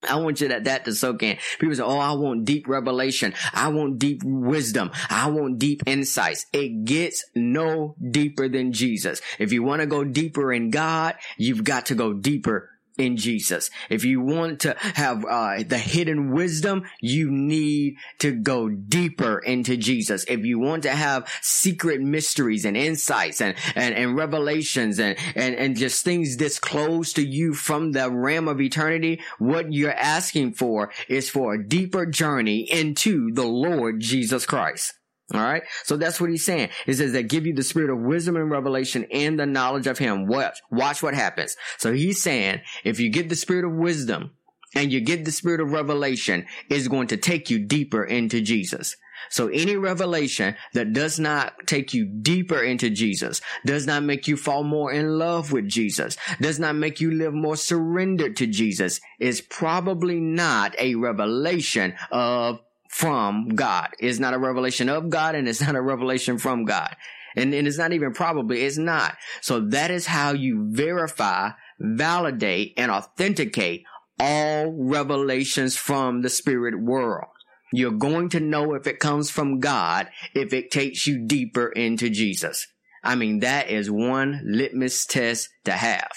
I 0.07 0.17
want 0.17 0.41
you 0.41 0.49
that, 0.49 0.65
that 0.65 0.85
to 0.85 0.93
soak 0.93 1.23
in. 1.23 1.37
People 1.59 1.75
say, 1.75 1.83
Oh, 1.83 1.97
I 1.97 2.13
want 2.13 2.45
deep 2.45 2.67
revelation. 2.67 3.33
I 3.53 3.69
want 3.69 3.99
deep 3.99 4.21
wisdom. 4.23 4.91
I 5.09 5.29
want 5.29 5.59
deep 5.59 5.81
insights. 5.85 6.45
It 6.53 6.85
gets 6.85 7.25
no 7.35 7.95
deeper 8.11 8.47
than 8.47 8.73
Jesus. 8.73 9.21
If 9.39 9.51
you 9.51 9.63
want 9.63 9.81
to 9.81 9.87
go 9.87 10.03
deeper 10.03 10.53
in 10.53 10.69
God, 10.69 11.15
you've 11.37 11.63
got 11.63 11.87
to 11.87 11.95
go 11.95 12.13
deeper 12.13 12.69
in 12.97 13.17
Jesus. 13.17 13.69
If 13.89 14.03
you 14.03 14.21
want 14.21 14.61
to 14.61 14.75
have 14.79 15.25
uh, 15.25 15.63
the 15.63 15.77
hidden 15.77 16.31
wisdom, 16.31 16.83
you 17.01 17.31
need 17.31 17.97
to 18.19 18.31
go 18.31 18.69
deeper 18.69 19.39
into 19.39 19.77
Jesus. 19.77 20.25
If 20.27 20.45
you 20.45 20.59
want 20.59 20.83
to 20.83 20.91
have 20.91 21.27
secret 21.41 22.01
mysteries 22.01 22.65
and 22.65 22.75
insights 22.75 23.41
and, 23.41 23.55
and, 23.75 23.93
and 23.93 24.15
revelations 24.15 24.99
and, 24.99 25.17
and, 25.35 25.55
and 25.55 25.75
just 25.75 26.03
things 26.03 26.35
disclosed 26.35 27.15
to 27.15 27.25
you 27.25 27.53
from 27.53 27.91
the 27.91 28.11
realm 28.11 28.47
of 28.47 28.61
eternity, 28.61 29.21
what 29.39 29.71
you're 29.71 29.91
asking 29.91 30.53
for 30.53 30.91
is 31.07 31.29
for 31.29 31.53
a 31.53 31.67
deeper 31.67 32.05
journey 32.05 32.59
into 32.71 33.31
the 33.33 33.45
Lord 33.45 33.99
Jesus 33.99 34.45
Christ. 34.45 34.93
All 35.33 35.41
right. 35.41 35.63
So 35.83 35.97
that's 35.97 36.21
what 36.21 36.29
he's 36.29 36.45
saying. 36.45 36.69
He 36.85 36.93
says 36.93 37.11
that 37.11 37.27
give 37.27 37.45
you 37.45 37.53
the 37.53 37.63
spirit 37.63 37.89
of 37.89 37.99
wisdom 37.99 38.37
and 38.37 38.49
revelation 38.49 39.05
and 39.11 39.37
the 39.37 39.45
knowledge 39.45 39.85
of 39.85 39.97
him. 39.97 40.25
Watch, 40.25 40.59
watch 40.71 41.03
what 41.03 41.13
happens. 41.13 41.57
So 41.77 41.91
he's 41.91 42.21
saying 42.21 42.61
if 42.85 42.99
you 42.99 43.09
get 43.09 43.27
the 43.27 43.35
spirit 43.35 43.65
of 43.65 43.73
wisdom 43.73 44.31
and 44.73 44.91
you 44.91 45.01
get 45.01 45.25
the 45.25 45.31
spirit 45.31 45.59
of 45.59 45.73
revelation, 45.73 46.45
it's 46.69 46.87
going 46.87 47.07
to 47.07 47.17
take 47.17 47.49
you 47.49 47.59
deeper 47.59 48.05
into 48.05 48.39
Jesus. 48.39 48.95
So 49.29 49.47
any 49.47 49.75
revelation 49.75 50.55
that 50.73 50.93
does 50.93 51.19
not 51.19 51.67
take 51.67 51.93
you 51.93 52.05
deeper 52.05 52.61
into 52.61 52.89
Jesus, 52.89 53.41
does 53.65 53.85
not 53.85 54.03
make 54.03 54.27
you 54.27 54.37
fall 54.37 54.63
more 54.63 54.91
in 54.91 55.17
love 55.17 55.51
with 55.51 55.67
Jesus, 55.67 56.17
does 56.39 56.59
not 56.59 56.75
make 56.75 57.01
you 57.01 57.11
live 57.11 57.33
more 57.33 57.57
surrendered 57.57 58.37
to 58.37 58.47
Jesus, 58.47 59.01
is 59.19 59.41
probably 59.41 60.19
not 60.19 60.75
a 60.79 60.95
revelation 60.95 61.95
of 62.11 62.59
from 62.89 63.49
God. 63.49 63.89
It's 63.99 64.19
not 64.19 64.33
a 64.33 64.39
revelation 64.39 64.89
of 64.89 65.09
God 65.09 65.35
and 65.35 65.47
it's 65.47 65.61
not 65.65 65.75
a 65.75 65.81
revelation 65.81 66.37
from 66.37 66.65
God. 66.65 66.95
And, 67.35 67.53
and 67.53 67.67
it's 67.67 67.77
not 67.77 67.93
even 67.93 68.13
probably, 68.13 68.63
it's 68.63 68.77
not. 68.77 69.15
So 69.41 69.59
that 69.69 69.91
is 69.91 70.07
how 70.07 70.31
you 70.31 70.69
verify, 70.71 71.51
validate, 71.79 72.73
and 72.77 72.89
authenticate 72.89 73.83
all 74.19 74.73
revelations 74.75 75.77
from 75.77 76.21
the 76.21 76.29
spirit 76.29 76.81
world. 76.81 77.29
You're 77.71 77.91
going 77.91 78.29
to 78.29 78.39
know 78.39 78.73
if 78.73 78.87
it 78.87 78.99
comes 78.99 79.29
from 79.29 79.59
God 79.59 80.07
if 80.33 80.53
it 80.53 80.71
takes 80.71 81.05
you 81.05 81.27
deeper 81.27 81.67
into 81.67 82.09
Jesus. 82.09 82.67
I 83.03 83.15
mean, 83.15 83.39
that 83.39 83.69
is 83.69 83.91
one 83.91 84.41
litmus 84.45 85.05
test 85.05 85.49
to 85.65 85.73
have. 85.73 86.11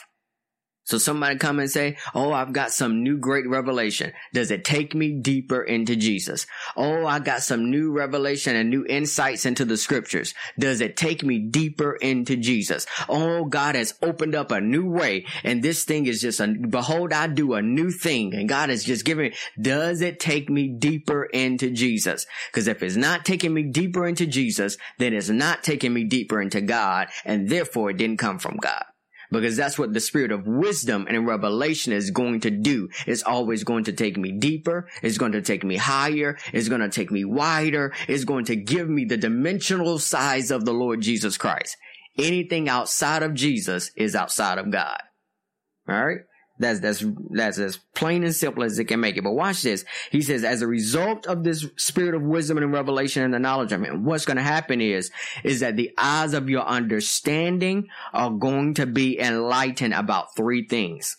So 0.91 0.99
somebody 0.99 1.37
come 1.39 1.61
and 1.61 1.71
say, 1.71 1.99
Oh, 2.17 2.33
I've 2.33 2.53
got 2.53 2.73
some 2.73 3.05
new 3.05 3.17
great 3.17 3.49
revelation. 3.49 4.13
Does 4.33 4.51
it 4.51 4.65
take 4.65 4.93
me 4.93 5.13
deeper 5.13 5.63
into 5.63 5.95
Jesus? 5.95 6.49
Oh, 6.77 7.07
I 7.07 7.21
got 7.21 7.43
some 7.43 7.71
new 7.71 7.93
revelation 7.93 8.57
and 8.57 8.71
new 8.71 8.85
insights 8.85 9.47
into 9.47 9.65
the 9.65 9.77
scriptures. 9.77 10.35
Does 10.59 10.81
it 10.81 10.97
take 10.97 11.23
me 11.23 11.39
deeper 11.39 11.93
into 11.93 12.37
Jesus? 12.37 12.87
Oh, 13.09 13.45
God 13.45 13.77
has 13.77 13.95
opened 14.03 14.35
up 14.35 14.51
a 14.51 14.61
new 14.61 14.91
way 14.91 15.27
and 15.45 15.63
this 15.63 15.85
thing 15.85 16.07
is 16.07 16.23
just 16.23 16.41
a, 16.41 16.49
behold, 16.49 17.13
I 17.13 17.29
do 17.29 17.55
a 17.55 17.63
new 17.63 17.93
thing 17.93 18.35
and 18.35 18.49
God 18.49 18.69
is 18.69 18.83
just 18.83 19.05
giving, 19.05 19.31
me. 19.31 19.37
does 19.63 20.01
it 20.01 20.19
take 20.19 20.51
me 20.51 20.67
deeper 20.67 21.23
into 21.23 21.71
Jesus? 21.71 22.27
Cause 22.51 22.67
if 22.67 22.83
it's 22.83 22.97
not 22.97 23.25
taking 23.25 23.55
me 23.55 23.63
deeper 23.63 24.09
into 24.09 24.27
Jesus, 24.27 24.77
then 24.99 25.15
it's 25.15 25.29
not 25.29 25.63
taking 25.63 25.95
me 25.95 26.03
deeper 26.03 26.43
into 26.43 26.61
God 26.61 27.11
and 27.25 27.49
therefore 27.49 27.91
it 27.91 27.97
didn't 27.97 28.19
come 28.19 28.41
from 28.41 28.57
God 28.57 28.83
because 29.31 29.57
that's 29.57 29.79
what 29.79 29.93
the 29.93 30.01
spirit 30.01 30.33
of 30.33 30.47
wisdom 30.47 31.07
and 31.09 31.27
revelation 31.27 31.93
is 31.93 32.11
going 32.11 32.41
to 32.41 32.51
do. 32.51 32.89
It's 33.07 33.23
always 33.23 33.65
going 33.65 33.85
to 33.85 33.93
take 33.93 34.17
me 34.17 34.33
deeper. 34.33 34.89
It's 35.03 35.19
going 35.19 35.33
to 35.33 35.43
take 35.43 35.65
me 35.65 35.77
higher. 35.77 36.39
It's 36.53 36.69
going 36.69 36.81
to 36.81 36.89
take 36.89 37.11
me 37.11 37.25
wider. 37.25 37.93
It's 38.09 38.25
going 38.25 38.47
to 38.47 38.57
give 38.57 38.89
me 38.89 39.05
the 39.05 39.17
dimensional 39.17 39.99
size 39.99 40.51
of 40.51 40.65
the 40.65 40.73
Lord 40.73 41.01
Jesus 41.01 41.37
Christ. 41.39 41.77
Anything 42.19 42.69
outside 42.69 43.23
of 43.23 43.35
Jesus 43.35 43.91
is 43.97 44.15
outside 44.15 44.59
of 44.59 44.71
God. 44.71 45.01
All 45.89 46.05
right. 46.05 46.21
That's, 46.61 46.81
that's, 46.81 47.03
that's 47.31 47.59
as 47.59 47.79
plain 47.95 48.23
and 48.23 48.35
simple 48.35 48.63
as 48.63 48.79
it 48.79 48.85
can 48.85 49.01
make 49.01 49.17
it. 49.17 49.25
But 49.25 49.33
watch 49.33 49.63
this. 49.63 49.85
He 50.13 50.21
says, 50.21 50.45
as 50.45 50.61
a 50.61 50.67
result 50.67 51.27
of 51.27 51.43
this 51.43 51.67
spirit 51.77 52.15
of 52.15 52.23
wisdom 52.23 52.59
and 52.59 52.71
revelation 52.71 53.23
and 53.23 53.33
the 53.33 53.39
knowledge 53.39 53.73
of 53.73 53.83
him, 53.83 54.05
what's 54.05 54.27
going 54.27 54.37
to 54.37 54.43
happen 54.43 54.83
is, 54.83 55.11
is 55.43 55.61
that 55.61 55.77
the 55.77 55.91
eyes 55.97 56.35
of 56.35 56.51
your 56.51 56.63
understanding 56.63 57.89
are 58.13 58.31
going 58.31 58.75
to 58.75 58.85
be 58.85 59.19
enlightened 59.19 59.95
about 59.95 60.37
three 60.37 60.67
things. 60.69 61.17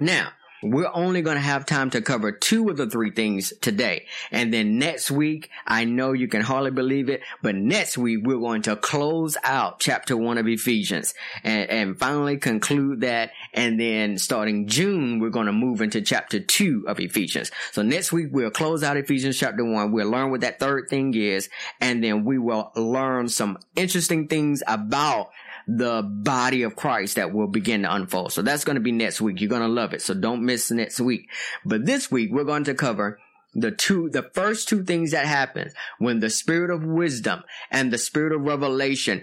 Now, 0.00 0.30
we're 0.62 0.90
only 0.92 1.22
going 1.22 1.36
to 1.36 1.42
have 1.42 1.66
time 1.66 1.90
to 1.90 2.00
cover 2.00 2.32
two 2.32 2.68
of 2.68 2.76
the 2.76 2.88
three 2.88 3.10
things 3.10 3.52
today. 3.60 4.06
And 4.30 4.52
then 4.52 4.78
next 4.78 5.10
week, 5.10 5.50
I 5.66 5.84
know 5.84 6.12
you 6.12 6.28
can 6.28 6.42
hardly 6.42 6.70
believe 6.70 7.08
it, 7.08 7.22
but 7.42 7.54
next 7.54 7.98
week 7.98 8.20
we're 8.22 8.38
going 8.38 8.62
to 8.62 8.76
close 8.76 9.36
out 9.42 9.80
chapter 9.80 10.16
one 10.16 10.38
of 10.38 10.46
Ephesians 10.46 11.14
and, 11.42 11.68
and 11.68 11.98
finally 11.98 12.36
conclude 12.36 13.00
that. 13.00 13.32
And 13.52 13.78
then 13.78 14.18
starting 14.18 14.68
June, 14.68 15.18
we're 15.18 15.30
going 15.30 15.46
to 15.46 15.52
move 15.52 15.82
into 15.82 16.00
chapter 16.02 16.40
two 16.40 16.84
of 16.86 17.00
Ephesians. 17.00 17.50
So 17.72 17.82
next 17.82 18.12
week 18.12 18.28
we'll 18.30 18.50
close 18.50 18.82
out 18.82 18.96
Ephesians 18.96 19.38
chapter 19.38 19.64
one. 19.64 19.92
We'll 19.92 20.10
learn 20.10 20.30
what 20.30 20.42
that 20.42 20.60
third 20.60 20.88
thing 20.88 21.14
is. 21.14 21.48
And 21.80 22.02
then 22.02 22.24
we 22.24 22.38
will 22.38 22.70
learn 22.76 23.28
some 23.28 23.58
interesting 23.74 24.28
things 24.28 24.62
about 24.66 25.30
the 25.66 26.02
body 26.02 26.62
of 26.62 26.76
Christ 26.76 27.16
that 27.16 27.32
will 27.32 27.48
begin 27.48 27.82
to 27.82 27.94
unfold. 27.94 28.32
So 28.32 28.42
that's 28.42 28.64
going 28.64 28.76
to 28.76 28.80
be 28.80 28.92
next 28.92 29.20
week. 29.20 29.40
You're 29.40 29.50
going 29.50 29.62
to 29.62 29.68
love 29.68 29.92
it. 29.92 30.02
So 30.02 30.14
don't 30.14 30.44
miss 30.44 30.70
next 30.70 31.00
week. 31.00 31.28
But 31.64 31.86
this 31.86 32.10
week 32.10 32.30
we're 32.32 32.44
going 32.44 32.64
to 32.64 32.74
cover 32.74 33.18
the 33.54 33.70
two, 33.70 34.08
the 34.08 34.30
first 34.34 34.68
two 34.68 34.82
things 34.82 35.10
that 35.10 35.26
happen 35.26 35.72
when 35.98 36.20
the 36.20 36.30
spirit 36.30 36.70
of 36.70 36.84
wisdom 36.84 37.42
and 37.70 37.92
the 37.92 37.98
spirit 37.98 38.32
of 38.32 38.42
revelation 38.42 39.22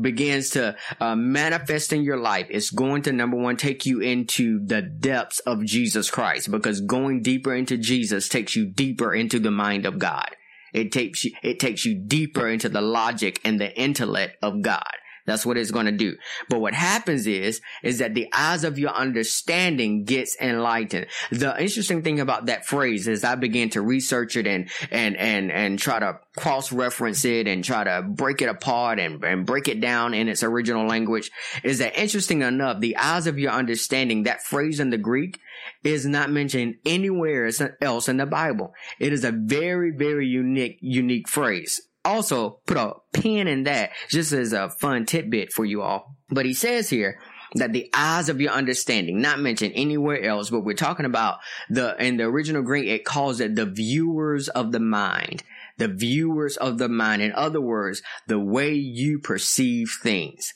begins 0.00 0.50
to 0.50 0.76
uh, 1.00 1.14
manifest 1.14 1.92
in 1.92 2.02
your 2.02 2.16
life, 2.16 2.46
it's 2.50 2.70
going 2.70 3.02
to 3.02 3.12
number 3.12 3.36
one, 3.36 3.56
take 3.56 3.84
you 3.84 4.00
into 4.00 4.64
the 4.64 4.80
depths 4.80 5.40
of 5.40 5.64
Jesus 5.64 6.10
Christ 6.10 6.50
because 6.50 6.80
going 6.80 7.22
deeper 7.22 7.54
into 7.54 7.76
Jesus 7.76 8.28
takes 8.28 8.56
you 8.56 8.66
deeper 8.66 9.14
into 9.14 9.38
the 9.38 9.50
mind 9.50 9.84
of 9.84 9.98
God. 9.98 10.30
It 10.72 10.90
takes 10.90 11.24
you, 11.24 11.32
it 11.42 11.60
takes 11.60 11.84
you 11.84 11.94
deeper 11.94 12.48
into 12.48 12.70
the 12.70 12.80
logic 12.80 13.40
and 13.44 13.60
the 13.60 13.78
intellect 13.78 14.38
of 14.42 14.62
God. 14.62 14.92
That's 15.26 15.46
what 15.46 15.56
it's 15.56 15.70
going 15.70 15.86
to 15.86 15.92
do. 15.92 16.16
But 16.48 16.60
what 16.60 16.74
happens 16.74 17.26
is, 17.26 17.60
is 17.82 17.98
that 17.98 18.14
the 18.14 18.28
eyes 18.32 18.64
of 18.64 18.78
your 18.78 18.90
understanding 18.90 20.04
gets 20.04 20.36
enlightened. 20.40 21.06
The 21.30 21.60
interesting 21.60 22.02
thing 22.02 22.20
about 22.20 22.46
that 22.46 22.66
phrase 22.66 23.06
is 23.06 23.24
I 23.24 23.36
began 23.36 23.70
to 23.70 23.82
research 23.82 24.36
it 24.36 24.46
and, 24.46 24.68
and, 24.90 25.16
and, 25.16 25.52
and 25.52 25.78
try 25.78 25.98
to 25.98 26.18
cross 26.36 26.72
reference 26.72 27.24
it 27.24 27.46
and 27.46 27.62
try 27.62 27.84
to 27.84 28.02
break 28.02 28.42
it 28.42 28.48
apart 28.48 28.98
and, 28.98 29.22
and 29.22 29.46
break 29.46 29.68
it 29.68 29.80
down 29.80 30.14
in 30.14 30.28
its 30.28 30.42
original 30.42 30.86
language 30.86 31.30
is 31.62 31.78
that 31.78 31.96
interesting 31.98 32.42
enough, 32.42 32.80
the 32.80 32.96
eyes 32.96 33.26
of 33.26 33.38
your 33.38 33.52
understanding, 33.52 34.24
that 34.24 34.42
phrase 34.42 34.80
in 34.80 34.90
the 34.90 34.98
Greek 34.98 35.38
is 35.84 36.06
not 36.06 36.30
mentioned 36.30 36.76
anywhere 36.84 37.50
else 37.80 38.08
in 38.08 38.16
the 38.16 38.26
Bible. 38.26 38.72
It 38.98 39.12
is 39.12 39.24
a 39.24 39.32
very, 39.32 39.90
very 39.90 40.26
unique, 40.26 40.78
unique 40.80 41.28
phrase 41.28 41.82
also 42.04 42.60
put 42.66 42.76
a 42.76 42.94
pin 43.12 43.46
in 43.48 43.64
that 43.64 43.90
just 44.08 44.32
as 44.32 44.52
a 44.52 44.70
fun 44.70 45.06
tidbit 45.06 45.52
for 45.52 45.64
you 45.64 45.82
all. 45.82 46.16
But 46.30 46.46
he 46.46 46.54
says 46.54 46.90
here, 46.90 47.18
that 47.54 47.72
the 47.72 47.90
eyes 47.94 48.28
of 48.28 48.40
your 48.40 48.52
understanding, 48.52 49.20
not 49.20 49.38
mentioned 49.38 49.72
anywhere 49.74 50.22
else, 50.22 50.50
but 50.50 50.64
we're 50.64 50.74
talking 50.74 51.06
about 51.06 51.38
the, 51.68 51.94
in 52.02 52.16
the 52.16 52.24
original 52.24 52.62
Greek, 52.62 52.88
it 52.88 53.04
calls 53.04 53.40
it 53.40 53.54
the 53.54 53.66
viewers 53.66 54.48
of 54.48 54.72
the 54.72 54.80
mind. 54.80 55.42
The 55.78 55.88
viewers 55.88 56.56
of 56.56 56.78
the 56.78 56.88
mind. 56.88 57.22
In 57.22 57.32
other 57.32 57.60
words, 57.60 58.02
the 58.26 58.38
way 58.38 58.72
you 58.72 59.18
perceive 59.18 59.98
things. 60.02 60.52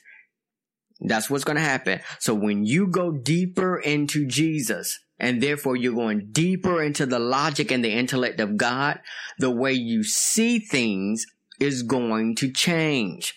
That's 0.99 1.29
what's 1.29 1.43
going 1.43 1.57
to 1.57 1.61
happen. 1.61 1.99
So 2.19 2.33
when 2.33 2.65
you 2.65 2.87
go 2.87 3.11
deeper 3.11 3.77
into 3.77 4.25
Jesus, 4.25 4.99
and 5.19 5.41
therefore 5.41 5.75
you're 5.75 5.93
going 5.93 6.29
deeper 6.31 6.81
into 6.81 7.05
the 7.05 7.19
logic 7.19 7.71
and 7.71 7.83
the 7.83 7.91
intellect 7.91 8.39
of 8.39 8.57
God, 8.57 8.99
the 9.39 9.51
way 9.51 9.73
you 9.73 10.03
see 10.03 10.59
things 10.59 11.25
is 11.59 11.83
going 11.83 12.35
to 12.35 12.51
change. 12.51 13.33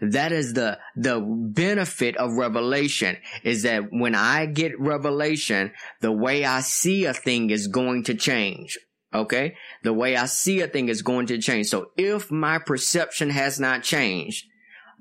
That 0.00 0.32
is 0.32 0.54
the, 0.54 0.78
the 0.96 1.20
benefit 1.20 2.16
of 2.16 2.32
revelation 2.32 3.16
is 3.44 3.62
that 3.62 3.84
when 3.92 4.16
I 4.16 4.46
get 4.46 4.78
revelation, 4.80 5.72
the 6.00 6.10
way 6.10 6.44
I 6.44 6.60
see 6.60 7.04
a 7.04 7.14
thing 7.14 7.50
is 7.50 7.68
going 7.68 8.04
to 8.04 8.14
change. 8.14 8.78
Okay. 9.14 9.54
The 9.84 9.92
way 9.92 10.16
I 10.16 10.26
see 10.26 10.60
a 10.60 10.66
thing 10.66 10.88
is 10.88 11.02
going 11.02 11.26
to 11.26 11.38
change. 11.38 11.66
So 11.66 11.90
if 11.96 12.30
my 12.30 12.58
perception 12.58 13.30
has 13.30 13.60
not 13.60 13.84
changed, 13.84 14.46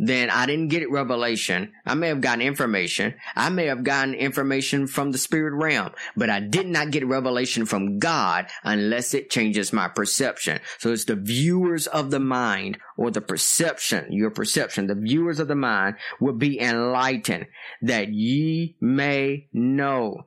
then 0.01 0.31
I 0.31 0.47
didn't 0.47 0.69
get 0.69 0.89
revelation. 0.89 1.73
I 1.85 1.93
may 1.93 2.07
have 2.07 2.21
gotten 2.21 2.41
information. 2.41 3.13
I 3.35 3.49
may 3.49 3.67
have 3.67 3.83
gotten 3.83 4.15
information 4.15 4.87
from 4.87 5.11
the 5.11 5.19
spirit 5.19 5.53
realm, 5.53 5.91
but 6.17 6.27
I 6.27 6.39
did 6.39 6.65
not 6.65 6.89
get 6.89 7.05
revelation 7.05 7.67
from 7.67 7.99
God 7.99 8.47
unless 8.63 9.13
it 9.13 9.29
changes 9.29 9.71
my 9.71 9.87
perception. 9.87 10.59
So 10.79 10.91
it's 10.91 11.05
the 11.05 11.15
viewers 11.15 11.85
of 11.85 12.09
the 12.09 12.19
mind 12.19 12.79
or 12.97 13.11
the 13.11 13.21
perception, 13.21 14.11
your 14.11 14.31
perception, 14.31 14.87
the 14.87 14.95
viewers 14.95 15.39
of 15.39 15.47
the 15.47 15.55
mind 15.55 15.97
will 16.19 16.33
be 16.33 16.59
enlightened 16.59 17.45
that 17.83 18.09
ye 18.09 18.75
may 18.81 19.49
know 19.53 20.25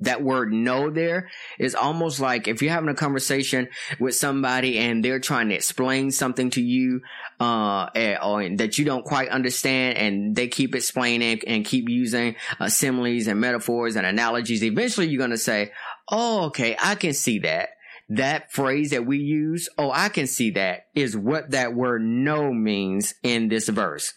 that 0.00 0.22
word 0.22 0.52
know 0.52 0.90
there 0.90 1.28
is 1.58 1.74
almost 1.74 2.20
like 2.20 2.48
if 2.48 2.62
you're 2.62 2.72
having 2.72 2.88
a 2.88 2.94
conversation 2.94 3.68
with 3.98 4.14
somebody 4.14 4.78
and 4.78 5.04
they're 5.04 5.20
trying 5.20 5.48
to 5.48 5.54
explain 5.54 6.10
something 6.10 6.50
to 6.50 6.62
you 6.62 7.00
uh 7.40 7.88
or 8.22 8.48
that 8.56 8.78
you 8.78 8.84
don't 8.84 9.04
quite 9.04 9.28
understand 9.28 9.98
and 9.98 10.36
they 10.36 10.48
keep 10.48 10.74
explaining 10.74 11.40
and 11.46 11.64
keep 11.64 11.88
using 11.88 12.36
uh, 12.60 12.68
similes 12.68 13.26
and 13.26 13.40
metaphors 13.40 13.96
and 13.96 14.06
analogies 14.06 14.62
eventually 14.62 15.08
you're 15.08 15.18
going 15.18 15.30
to 15.30 15.38
say 15.38 15.72
oh 16.10 16.46
okay 16.46 16.76
i 16.82 16.94
can 16.94 17.12
see 17.12 17.38
that. 17.40 17.70
That 18.10 18.52
phrase 18.52 18.90
that 18.90 19.04
we 19.04 19.18
use 19.18 19.68
oh 19.76 19.90
i 19.90 20.08
can 20.08 20.26
see 20.26 20.52
that 20.52 20.86
is 20.94 21.14
what 21.16 21.50
that 21.50 21.74
word 21.74 22.02
know 22.02 22.52
means 22.54 23.14
in 23.22 23.48
this 23.48 23.68
verse. 23.68 24.14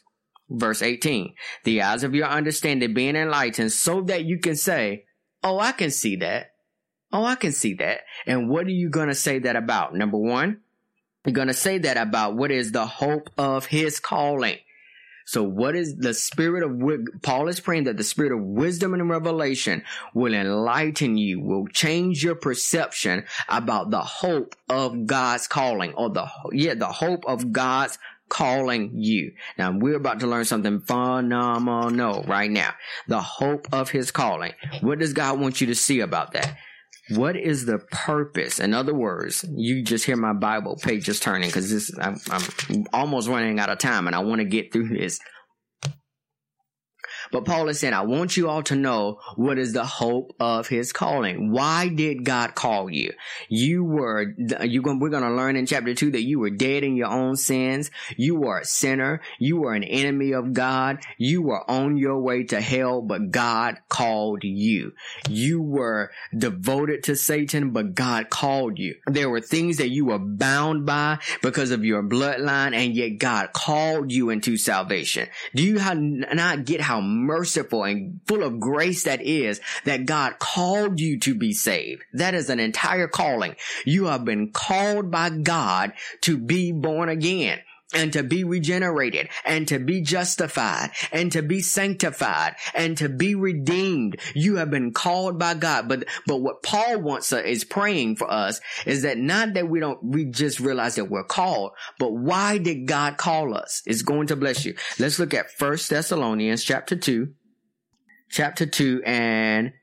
Verse 0.49 0.81
18 0.81 1.33
the 1.65 1.81
eyes 1.81 2.03
of 2.03 2.15
your 2.15 2.27
understanding 2.27 2.93
being 2.93 3.17
enlightened 3.17 3.73
so 3.73 4.01
that 4.03 4.23
you 4.23 4.39
can 4.39 4.55
say 4.55 5.05
Oh, 5.43 5.59
I 5.59 5.71
can 5.71 5.91
see 5.91 6.17
that. 6.17 6.53
Oh, 7.13 7.25
I 7.25 7.35
can 7.35 7.51
see 7.51 7.73
that. 7.75 8.01
And 8.25 8.49
what 8.49 8.67
are 8.67 8.71
you 8.71 8.89
going 8.89 9.09
to 9.09 9.15
say 9.15 9.39
that 9.39 9.55
about? 9.55 9.93
Number 9.93 10.17
one, 10.17 10.61
you're 11.25 11.33
going 11.33 11.49
to 11.49 11.53
say 11.53 11.77
that 11.79 11.97
about 11.97 12.35
what 12.35 12.51
is 12.51 12.71
the 12.71 12.85
hope 12.85 13.29
of 13.37 13.65
his 13.65 13.99
calling. 13.99 14.57
So 15.25 15.43
what 15.43 15.75
is 15.75 15.95
the 15.95 16.13
spirit 16.13 16.63
of, 16.63 16.81
Paul 17.21 17.47
is 17.47 17.59
praying 17.59 17.83
that 17.85 17.97
the 17.97 18.03
spirit 18.03 18.31
of 18.31 18.41
wisdom 18.41 18.93
and 18.93 19.09
revelation 19.09 19.83
will 20.13 20.33
enlighten 20.33 21.15
you, 21.17 21.39
will 21.39 21.67
change 21.67 22.23
your 22.23 22.35
perception 22.35 23.25
about 23.47 23.91
the 23.91 24.01
hope 24.01 24.55
of 24.67 25.05
God's 25.05 25.47
calling 25.47 25.93
or 25.93 26.09
the, 26.09 26.27
yeah, 26.51 26.73
the 26.73 26.87
hope 26.87 27.23
of 27.27 27.51
God's 27.51 27.99
calling 28.31 28.91
you. 28.95 29.33
Now 29.57 29.77
we're 29.77 29.97
about 29.97 30.21
to 30.21 30.27
learn 30.27 30.45
something 30.45 30.79
phenomenal 30.79 32.23
right 32.23 32.49
now. 32.49 32.73
The 33.07 33.19
hope 33.19 33.67
of 33.73 33.91
his 33.91 34.09
calling. 34.09 34.53
What 34.79 34.99
does 34.99 35.11
God 35.11 35.39
want 35.39 35.59
you 35.59 35.67
to 35.67 35.75
see 35.75 35.99
about 35.99 36.31
that? 36.31 36.57
What 37.09 37.35
is 37.35 37.65
the 37.65 37.79
purpose? 37.91 38.59
In 38.59 38.73
other 38.73 38.93
words, 38.93 39.43
you 39.53 39.83
just 39.83 40.05
hear 40.05 40.15
my 40.15 40.31
Bible 40.31 40.77
pages 40.81 41.19
turning 41.19 41.49
because 41.49 41.69
this 41.69 41.91
I'm, 41.99 42.15
I'm 42.29 42.85
almost 42.93 43.27
running 43.27 43.59
out 43.59 43.69
of 43.69 43.79
time 43.79 44.07
and 44.07 44.15
I 44.15 44.19
want 44.19 44.39
to 44.39 44.45
get 44.45 44.71
through 44.71 44.89
this. 44.89 45.19
But 47.31 47.45
Paul 47.45 47.69
is 47.69 47.79
saying, 47.79 47.93
I 47.93 48.01
want 48.01 48.37
you 48.37 48.49
all 48.49 48.63
to 48.63 48.75
know 48.75 49.19
what 49.35 49.57
is 49.57 49.73
the 49.73 49.85
hope 49.85 50.35
of 50.39 50.67
his 50.67 50.91
calling. 50.91 51.51
Why 51.51 51.87
did 51.87 52.25
God 52.25 52.55
call 52.55 52.89
you? 52.89 53.13
You 53.49 53.83
were, 53.83 54.33
you 54.63 54.81
we're 54.81 55.09
going 55.09 55.23
to 55.23 55.31
learn 55.31 55.55
in 55.55 55.65
chapter 55.65 55.93
two 55.93 56.11
that 56.11 56.23
you 56.23 56.39
were 56.39 56.49
dead 56.49 56.83
in 56.83 56.95
your 56.95 57.07
own 57.07 57.35
sins. 57.35 57.91
You 58.17 58.35
were 58.35 58.59
a 58.59 58.65
sinner. 58.65 59.21
You 59.39 59.57
were 59.57 59.73
an 59.73 59.83
enemy 59.83 60.33
of 60.33 60.53
God. 60.53 60.99
You 61.17 61.41
were 61.41 61.69
on 61.69 61.97
your 61.97 62.19
way 62.19 62.43
to 62.45 62.59
hell, 62.59 63.01
but 63.01 63.31
God 63.31 63.79
called 63.89 64.43
you. 64.43 64.93
You 65.29 65.61
were 65.61 66.11
devoted 66.37 67.03
to 67.03 67.15
Satan, 67.15 67.71
but 67.71 67.95
God 67.95 68.29
called 68.29 68.77
you. 68.77 68.95
There 69.07 69.29
were 69.29 69.41
things 69.41 69.77
that 69.77 69.89
you 69.89 70.05
were 70.05 70.19
bound 70.19 70.85
by 70.85 71.19
because 71.41 71.71
of 71.71 71.85
your 71.85 72.03
bloodline, 72.03 72.73
and 72.75 72.93
yet 72.93 73.17
God 73.17 73.53
called 73.53 74.11
you 74.11 74.29
into 74.29 74.57
salvation. 74.57 75.29
Do 75.55 75.63
you 75.63 75.75
not 75.75 76.65
get 76.65 76.81
how 76.81 77.01
merciful 77.25 77.83
and 77.83 78.21
full 78.27 78.43
of 78.43 78.59
grace 78.59 79.03
that 79.03 79.21
is 79.21 79.61
that 79.85 80.05
God 80.05 80.39
called 80.39 80.99
you 80.99 81.19
to 81.19 81.35
be 81.35 81.53
saved. 81.53 82.03
That 82.13 82.33
is 82.33 82.49
an 82.49 82.59
entire 82.59 83.07
calling. 83.07 83.55
You 83.85 84.05
have 84.05 84.25
been 84.25 84.51
called 84.51 85.11
by 85.11 85.29
God 85.29 85.93
to 86.21 86.37
be 86.37 86.71
born 86.71 87.09
again 87.09 87.59
and 87.93 88.13
to 88.13 88.23
be 88.23 88.43
regenerated 88.43 89.29
and 89.45 89.67
to 89.67 89.79
be 89.79 90.01
justified 90.01 90.91
and 91.11 91.31
to 91.31 91.41
be 91.41 91.61
sanctified 91.61 92.55
and 92.73 92.97
to 92.97 93.09
be 93.09 93.35
redeemed. 93.35 94.19
You 94.33 94.57
have 94.57 94.69
been 94.69 94.93
called 94.93 95.37
by 95.37 95.53
God. 95.55 95.87
But, 95.87 96.05
but 96.25 96.37
what 96.37 96.63
Paul 96.63 96.99
wants 97.01 97.33
uh, 97.33 97.37
is 97.37 97.63
praying 97.63 98.15
for 98.15 98.31
us 98.31 98.59
is 98.85 99.03
that 99.03 99.17
not 99.17 99.53
that 99.53 99.69
we 99.69 99.79
don't, 99.79 100.03
we 100.03 100.25
just 100.25 100.59
realize 100.59 100.95
that 100.95 101.09
we're 101.09 101.23
called, 101.23 101.71
but 101.99 102.11
why 102.11 102.57
did 102.57 102.87
God 102.87 103.17
call 103.17 103.55
us? 103.55 103.81
It's 103.85 104.01
going 104.01 104.27
to 104.27 104.35
bless 104.35 104.65
you. 104.65 104.75
Let's 104.99 105.19
look 105.19 105.33
at 105.33 105.51
First 105.51 105.89
Thessalonians 105.89 106.63
chapter 106.63 106.95
two, 106.95 107.33
chapter 108.29 108.65
two 108.65 109.01
and 109.05 109.73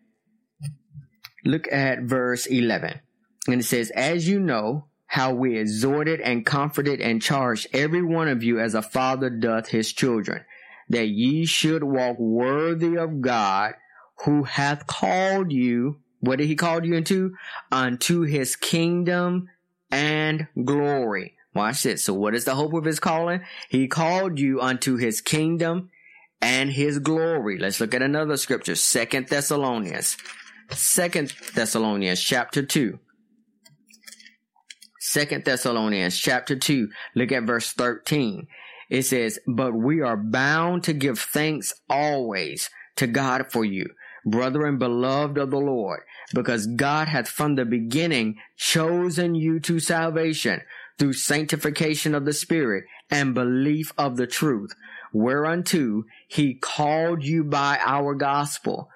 look 1.45 1.71
at 1.71 2.03
verse 2.03 2.47
11. 2.47 3.01
And 3.47 3.61
it 3.61 3.65
says, 3.65 3.91
as 3.91 4.29
you 4.29 4.41
know, 4.41 4.88
how 5.09 5.33
we 5.33 5.59
exhorted 5.59 6.21
and 6.21 6.47
comforted 6.47 7.01
and 7.01 7.21
charged 7.21 7.67
every 7.73 8.03
one 8.03 8.29
of 8.29 8.43
you 8.43 8.61
as 8.61 8.75
a 8.75 8.83
father 8.83 9.31
doth 9.31 9.69
his 9.69 9.93
children, 9.93 10.45
that 10.91 11.09
ye 11.09 11.47
should 11.47 11.83
walk 11.83 12.19
worthy 12.19 12.97
of 12.97 13.21
God, 13.21 13.73
who 14.25 14.45
hath 14.45 14.87
called 14.87 15.51
you, 15.51 16.01
what 16.21 16.39
did 16.39 16.47
he 16.47 16.57
call 16.57 16.85
you 16.85 16.95
into? 16.95 17.35
Unto 17.73 18.23
his 18.23 18.55
kingdom 18.55 19.49
and 19.91 20.47
glory. 20.63 21.37
Watch 21.55 21.85
this. 21.85 22.05
So 22.05 22.13
what 22.13 22.35
is 22.35 22.45
the 22.45 22.55
hope 22.55 22.75
of 22.75 22.85
his 22.85 23.01
calling? 23.01 23.41
He 23.69 23.89
called 23.89 24.39
you 24.39 24.61
unto 24.61 24.97
his 24.97 25.21
kingdom 25.21 25.91
and 26.43 26.71
his 26.71 26.99
glory. 26.99 27.59
Let's 27.59 27.81
look 27.81 27.95
at 27.95 28.03
another 28.03 28.37
scripture. 28.37 28.75
Second 28.75 29.29
Thessalonians. 29.29 30.17
Second 30.71 31.33
Thessalonians 31.55 32.21
chapter 32.21 32.63
two. 32.63 32.99
Second 35.09 35.47
Thessalonians 35.47 36.19
chapter 36.19 36.55
2, 36.55 36.91
look 37.15 37.33
at 37.33 37.45
verse 37.45 37.73
13. 37.73 38.47
It 38.91 39.05
says, 39.05 39.39
But 39.47 39.73
we 39.73 40.03
are 40.03 40.19
bound 40.19 40.85
to 40.85 40.93
give 40.93 41.19
thanks 41.19 41.73
always 41.89 42.69
to 42.97 43.07
God 43.07 43.51
for 43.51 43.65
you, 43.65 43.87
brethren 44.27 44.77
beloved 44.77 45.39
of 45.39 45.51
the 45.51 45.61
Lord, 45.61 46.01
because 46.35 46.67
God 46.67 47.09
hath 47.09 47.27
from 47.27 47.55
the 47.55 47.65
beginning 47.65 48.37
chosen 48.59 49.35
you 49.35 49.61
to 49.61 49.81
salvation 49.81 50.61
through 50.99 51.15
sanctification 51.15 52.15
of 52.15 52.27
the 52.27 52.35
Spirit 52.35 52.85
and 53.11 53.35
belief 53.35 53.95
of 53.97 54.19
the 54.19 54.27
truth, 54.27 54.75
whereunto 55.15 56.05
he 56.29 56.53
called 56.53 57.25
you 57.25 57.45
by 57.45 57.79
our 57.83 58.15
gospel 58.15 58.91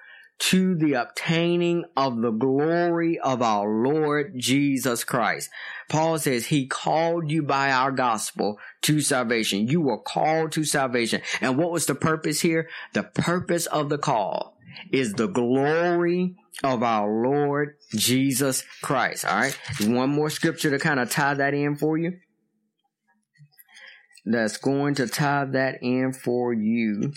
to 0.49 0.75
the 0.75 0.93
obtaining 0.93 1.85
of 1.95 2.21
the 2.21 2.31
glory 2.31 3.17
of 3.17 3.41
our 3.41 3.65
Lord 3.65 4.33
Jesus 4.35 5.05
Christ. 5.05 5.49
Paul 5.87 6.19
says 6.19 6.47
he 6.47 6.67
called 6.67 7.31
you 7.31 7.43
by 7.43 7.71
our 7.71 7.93
gospel 7.93 8.59
to 8.81 8.99
salvation. 8.99 9.69
You 9.69 9.79
were 9.79 9.99
called 9.99 10.51
to 10.53 10.65
salvation. 10.65 11.21
And 11.39 11.57
what 11.57 11.71
was 11.71 11.85
the 11.85 11.95
purpose 11.95 12.41
here? 12.41 12.67
The 12.91 13.03
purpose 13.03 13.67
of 13.67 13.87
the 13.87 13.97
call 13.97 14.57
is 14.91 15.13
the 15.13 15.27
glory 15.27 16.35
of 16.61 16.83
our 16.83 17.09
Lord 17.09 17.77
Jesus 17.95 18.65
Christ. 18.81 19.23
All 19.23 19.39
right. 19.39 19.57
One 19.79 20.09
more 20.09 20.29
scripture 20.29 20.71
to 20.71 20.79
kind 20.79 20.99
of 20.99 21.09
tie 21.09 21.35
that 21.35 21.53
in 21.53 21.77
for 21.77 21.97
you. 21.97 22.19
That's 24.25 24.57
going 24.57 24.95
to 24.95 25.07
tie 25.07 25.45
that 25.45 25.81
in 25.81 26.11
for 26.11 26.53
you. 26.53 27.13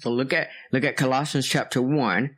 So 0.00 0.10
look 0.10 0.32
at, 0.32 0.48
look 0.72 0.82
at 0.82 0.96
Colossians 0.96 1.46
chapter 1.46 1.80
1 1.80 2.34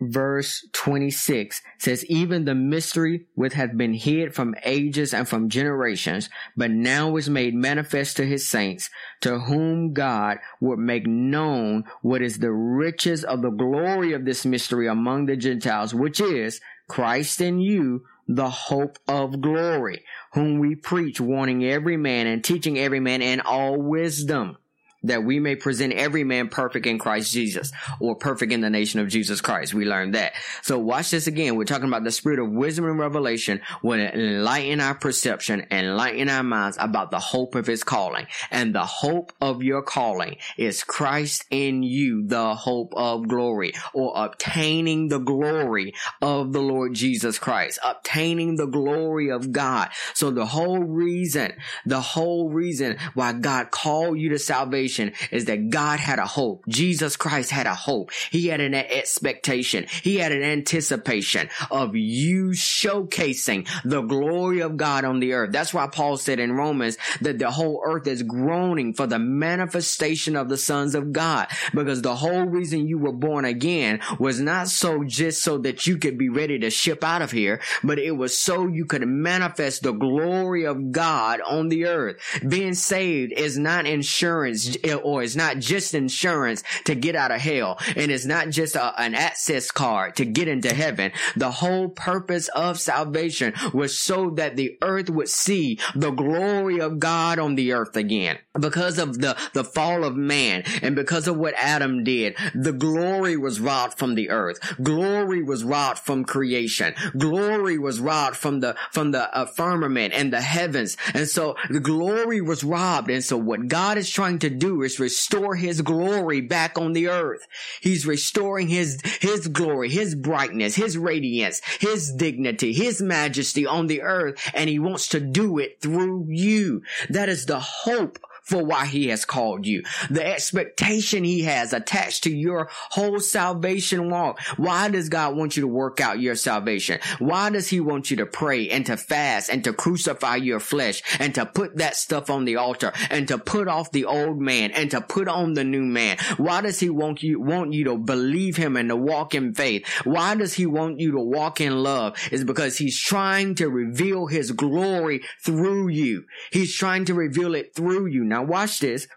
verse 0.00 0.66
26 0.72 1.60
says, 1.78 2.04
even 2.06 2.44
the 2.44 2.54
mystery 2.54 3.26
which 3.34 3.52
had 3.52 3.76
been 3.76 3.94
hid 3.94 4.34
from 4.34 4.54
ages 4.64 5.12
and 5.12 5.28
from 5.28 5.48
generations, 5.48 6.28
but 6.56 6.70
now 6.70 7.16
is 7.16 7.28
made 7.28 7.54
manifest 7.54 8.16
to 8.16 8.24
his 8.24 8.48
saints, 8.48 8.90
to 9.20 9.40
whom 9.40 9.92
God 9.92 10.38
would 10.60 10.78
make 10.78 11.06
known 11.06 11.84
what 12.02 12.22
is 12.22 12.38
the 12.38 12.52
riches 12.52 13.24
of 13.24 13.42
the 13.42 13.50
glory 13.50 14.12
of 14.12 14.24
this 14.24 14.46
mystery 14.46 14.86
among 14.86 15.26
the 15.26 15.36
Gentiles, 15.36 15.94
which 15.94 16.20
is 16.20 16.60
Christ 16.88 17.40
in 17.40 17.58
you, 17.60 18.04
the 18.26 18.50
hope 18.50 18.98
of 19.08 19.40
glory, 19.40 20.04
whom 20.34 20.58
we 20.58 20.74
preach, 20.74 21.20
warning 21.20 21.64
every 21.64 21.96
man 21.96 22.26
and 22.26 22.44
teaching 22.44 22.78
every 22.78 23.00
man 23.00 23.22
in 23.22 23.40
all 23.40 23.80
wisdom 23.80 24.56
that 25.04 25.24
we 25.24 25.38
may 25.38 25.54
present 25.54 25.92
every 25.92 26.24
man 26.24 26.48
perfect 26.48 26.86
in 26.86 26.98
Christ 26.98 27.32
Jesus 27.32 27.72
or 28.00 28.16
perfect 28.16 28.52
in 28.52 28.60
the 28.60 28.70
nation 28.70 29.00
of 29.00 29.08
Jesus 29.08 29.40
Christ. 29.40 29.74
We 29.74 29.84
learned 29.84 30.14
that. 30.14 30.32
So 30.62 30.78
watch 30.78 31.10
this 31.10 31.26
again. 31.26 31.56
We're 31.56 31.64
talking 31.64 31.88
about 31.88 32.04
the 32.04 32.10
spirit 32.10 32.38
of 32.38 32.50
wisdom 32.50 32.84
and 32.86 32.98
revelation 32.98 33.60
will 33.82 34.00
enlighten 34.00 34.80
our 34.80 34.94
perception, 34.94 35.66
enlighten 35.70 36.28
our 36.28 36.42
minds 36.42 36.76
about 36.80 37.10
the 37.10 37.18
hope 37.18 37.54
of 37.54 37.66
his 37.66 37.84
calling. 37.84 38.26
And 38.50 38.74
the 38.74 38.84
hope 38.84 39.32
of 39.40 39.62
your 39.62 39.82
calling 39.82 40.36
is 40.56 40.82
Christ 40.82 41.44
in 41.50 41.82
you, 41.82 42.26
the 42.26 42.54
hope 42.54 42.92
of 42.96 43.28
glory 43.28 43.72
or 43.94 44.12
obtaining 44.16 45.08
the 45.08 45.18
glory 45.18 45.94
of 46.20 46.52
the 46.52 46.60
Lord 46.60 46.94
Jesus 46.94 47.38
Christ, 47.38 47.78
obtaining 47.84 48.56
the 48.56 48.66
glory 48.66 49.30
of 49.30 49.52
God. 49.52 49.90
So 50.14 50.30
the 50.30 50.46
whole 50.46 50.80
reason, 50.80 51.52
the 51.86 52.00
whole 52.00 52.50
reason 52.50 52.96
why 53.14 53.32
God 53.32 53.70
called 53.70 54.18
you 54.18 54.30
to 54.30 54.38
salvation 54.38 54.88
is 55.30 55.46
that 55.46 55.70
God 55.70 56.00
had 56.00 56.18
a 56.18 56.26
hope. 56.26 56.64
Jesus 56.68 57.16
Christ 57.16 57.50
had 57.50 57.66
a 57.66 57.74
hope. 57.74 58.10
He 58.30 58.48
had 58.48 58.60
an 58.60 58.74
expectation. 58.74 59.86
He 60.02 60.16
had 60.16 60.32
an 60.32 60.42
anticipation 60.42 61.48
of 61.70 61.94
you 61.94 62.50
showcasing 62.50 63.68
the 63.84 64.02
glory 64.02 64.60
of 64.60 64.76
God 64.76 65.04
on 65.04 65.20
the 65.20 65.32
earth. 65.32 65.52
That's 65.52 65.74
why 65.74 65.86
Paul 65.86 66.16
said 66.16 66.40
in 66.40 66.52
Romans 66.52 66.96
that 67.20 67.38
the 67.38 67.50
whole 67.50 67.82
earth 67.84 68.06
is 68.06 68.22
groaning 68.22 68.94
for 68.94 69.06
the 69.06 69.18
manifestation 69.18 70.36
of 70.36 70.48
the 70.48 70.56
sons 70.56 70.94
of 70.94 71.12
God. 71.12 71.48
Because 71.74 72.02
the 72.02 72.16
whole 72.16 72.44
reason 72.44 72.86
you 72.88 72.98
were 72.98 73.12
born 73.12 73.44
again 73.44 74.00
was 74.18 74.40
not 74.40 74.68
so 74.68 75.04
just 75.04 75.42
so 75.42 75.58
that 75.58 75.86
you 75.86 75.98
could 75.98 76.18
be 76.18 76.28
ready 76.28 76.58
to 76.60 76.70
ship 76.70 77.04
out 77.04 77.22
of 77.22 77.30
here, 77.30 77.60
but 77.82 77.98
it 77.98 78.12
was 78.12 78.36
so 78.36 78.66
you 78.66 78.84
could 78.84 79.06
manifest 79.06 79.82
the 79.82 79.92
glory 79.92 80.64
of 80.64 80.92
God 80.92 81.40
on 81.40 81.68
the 81.68 81.86
earth. 81.86 82.16
Being 82.46 82.74
saved 82.74 83.32
is 83.32 83.58
not 83.58 83.86
insurance 83.86 84.76
or 85.04 85.22
it's 85.22 85.36
not 85.36 85.58
just 85.58 85.94
insurance 85.94 86.62
to 86.84 86.94
get 86.94 87.16
out 87.16 87.30
of 87.30 87.40
hell. 87.40 87.78
And 87.96 88.10
it's 88.10 88.26
not 88.26 88.50
just 88.50 88.76
a, 88.76 89.00
an 89.00 89.14
access 89.14 89.70
card 89.70 90.16
to 90.16 90.24
get 90.24 90.48
into 90.48 90.72
heaven. 90.74 91.12
The 91.36 91.50
whole 91.50 91.88
purpose 91.88 92.48
of 92.48 92.80
salvation 92.80 93.54
was 93.72 93.98
so 93.98 94.30
that 94.30 94.56
the 94.56 94.76
earth 94.82 95.10
would 95.10 95.28
see 95.28 95.78
the 95.94 96.10
glory 96.10 96.80
of 96.80 96.98
God 96.98 97.38
on 97.38 97.54
the 97.54 97.72
earth 97.72 97.96
again. 97.96 98.38
Because 98.58 98.98
of 98.98 99.20
the, 99.20 99.36
the 99.54 99.64
fall 99.64 100.04
of 100.04 100.16
man 100.16 100.64
and 100.82 100.96
because 100.96 101.28
of 101.28 101.36
what 101.36 101.54
Adam 101.56 102.04
did, 102.04 102.36
the 102.54 102.72
glory 102.72 103.36
was 103.36 103.60
robbed 103.60 103.98
from 103.98 104.14
the 104.14 104.30
earth. 104.30 104.58
Glory 104.82 105.42
was 105.42 105.64
robbed 105.64 106.00
from 106.00 106.24
creation. 106.24 106.94
Glory 107.16 107.78
was 107.78 108.00
robbed 108.00 108.36
from 108.36 108.60
the, 108.60 108.76
from 108.90 109.12
the 109.12 109.34
uh, 109.36 109.46
firmament 109.46 110.12
and 110.14 110.32
the 110.32 110.40
heavens. 110.40 110.96
And 111.14 111.28
so 111.28 111.56
the 111.70 111.80
glory 111.80 112.40
was 112.40 112.64
robbed. 112.64 113.10
And 113.10 113.24
so 113.24 113.36
what 113.36 113.68
God 113.68 113.98
is 113.98 114.10
trying 114.10 114.40
to 114.40 114.50
do 114.50 114.67
is 114.82 115.00
restore 115.00 115.56
his 115.56 115.82
glory 115.82 116.40
back 116.40 116.78
on 116.78 116.92
the 116.92 117.08
earth. 117.08 117.46
He's 117.80 118.06
restoring 118.06 118.68
his, 118.68 119.00
his 119.20 119.48
glory, 119.48 119.88
his 119.88 120.14
brightness, 120.14 120.74
his 120.74 120.96
radiance, 120.96 121.60
his 121.80 122.12
dignity, 122.12 122.72
his 122.72 123.00
majesty 123.00 123.66
on 123.66 123.86
the 123.86 124.02
earth. 124.02 124.50
And 124.54 124.68
he 124.68 124.78
wants 124.78 125.08
to 125.08 125.20
do 125.20 125.58
it 125.58 125.80
through 125.80 126.26
you. 126.28 126.82
That 127.08 127.28
is 127.28 127.46
the 127.46 127.60
hope 127.60 128.18
for 128.48 128.64
why 128.64 128.86
he 128.86 129.08
has 129.08 129.26
called 129.26 129.66
you. 129.66 129.82
The 130.08 130.26
expectation 130.26 131.22
he 131.22 131.42
has 131.42 131.74
attached 131.74 132.24
to 132.24 132.34
your 132.34 132.68
whole 132.70 133.20
salvation 133.20 134.10
walk. 134.10 134.40
Why 134.56 134.88
does 134.88 135.10
God 135.10 135.36
want 135.36 135.56
you 135.56 135.60
to 135.62 135.68
work 135.68 136.00
out 136.00 136.18
your 136.18 136.34
salvation? 136.34 136.98
Why 137.18 137.50
does 137.50 137.68
he 137.68 137.80
want 137.80 138.10
you 138.10 138.16
to 138.18 138.26
pray 138.26 138.70
and 138.70 138.86
to 138.86 138.96
fast 138.96 139.50
and 139.50 139.62
to 139.64 139.74
crucify 139.74 140.36
your 140.36 140.60
flesh 140.60 141.02
and 141.20 141.34
to 141.34 141.44
put 141.44 141.76
that 141.76 141.94
stuff 141.96 142.30
on 142.30 142.46
the 142.46 142.56
altar 142.56 142.92
and 143.10 143.28
to 143.28 143.36
put 143.36 143.68
off 143.68 143.92
the 143.92 144.06
old 144.06 144.40
man 144.40 144.70
and 144.70 144.90
to 144.92 145.02
put 145.02 145.28
on 145.28 145.52
the 145.52 145.64
new 145.64 145.84
man? 145.84 146.16
Why 146.38 146.62
does 146.62 146.80
he 146.80 146.88
want 146.88 147.22
you, 147.22 147.40
want 147.40 147.74
you 147.74 147.84
to 147.84 147.98
believe 147.98 148.56
him 148.56 148.76
and 148.76 148.88
to 148.88 148.96
walk 148.96 149.34
in 149.34 149.52
faith? 149.52 149.86
Why 150.04 150.34
does 150.36 150.54
he 150.54 150.64
want 150.64 151.00
you 151.00 151.12
to 151.12 151.20
walk 151.20 151.60
in 151.60 151.82
love? 151.82 152.16
Is 152.32 152.44
because 152.44 152.78
he's 152.78 152.98
trying 152.98 153.56
to 153.56 153.68
reveal 153.68 154.26
his 154.26 154.52
glory 154.52 155.20
through 155.44 155.88
you. 155.88 156.24
He's 156.50 156.74
trying 156.74 157.04
to 157.06 157.14
reveal 157.14 157.54
it 157.54 157.74
through 157.74 158.06
you. 158.06 158.24
Now 158.24 158.37
now 158.38 158.44
watch 158.44 158.78
this. 158.78 159.08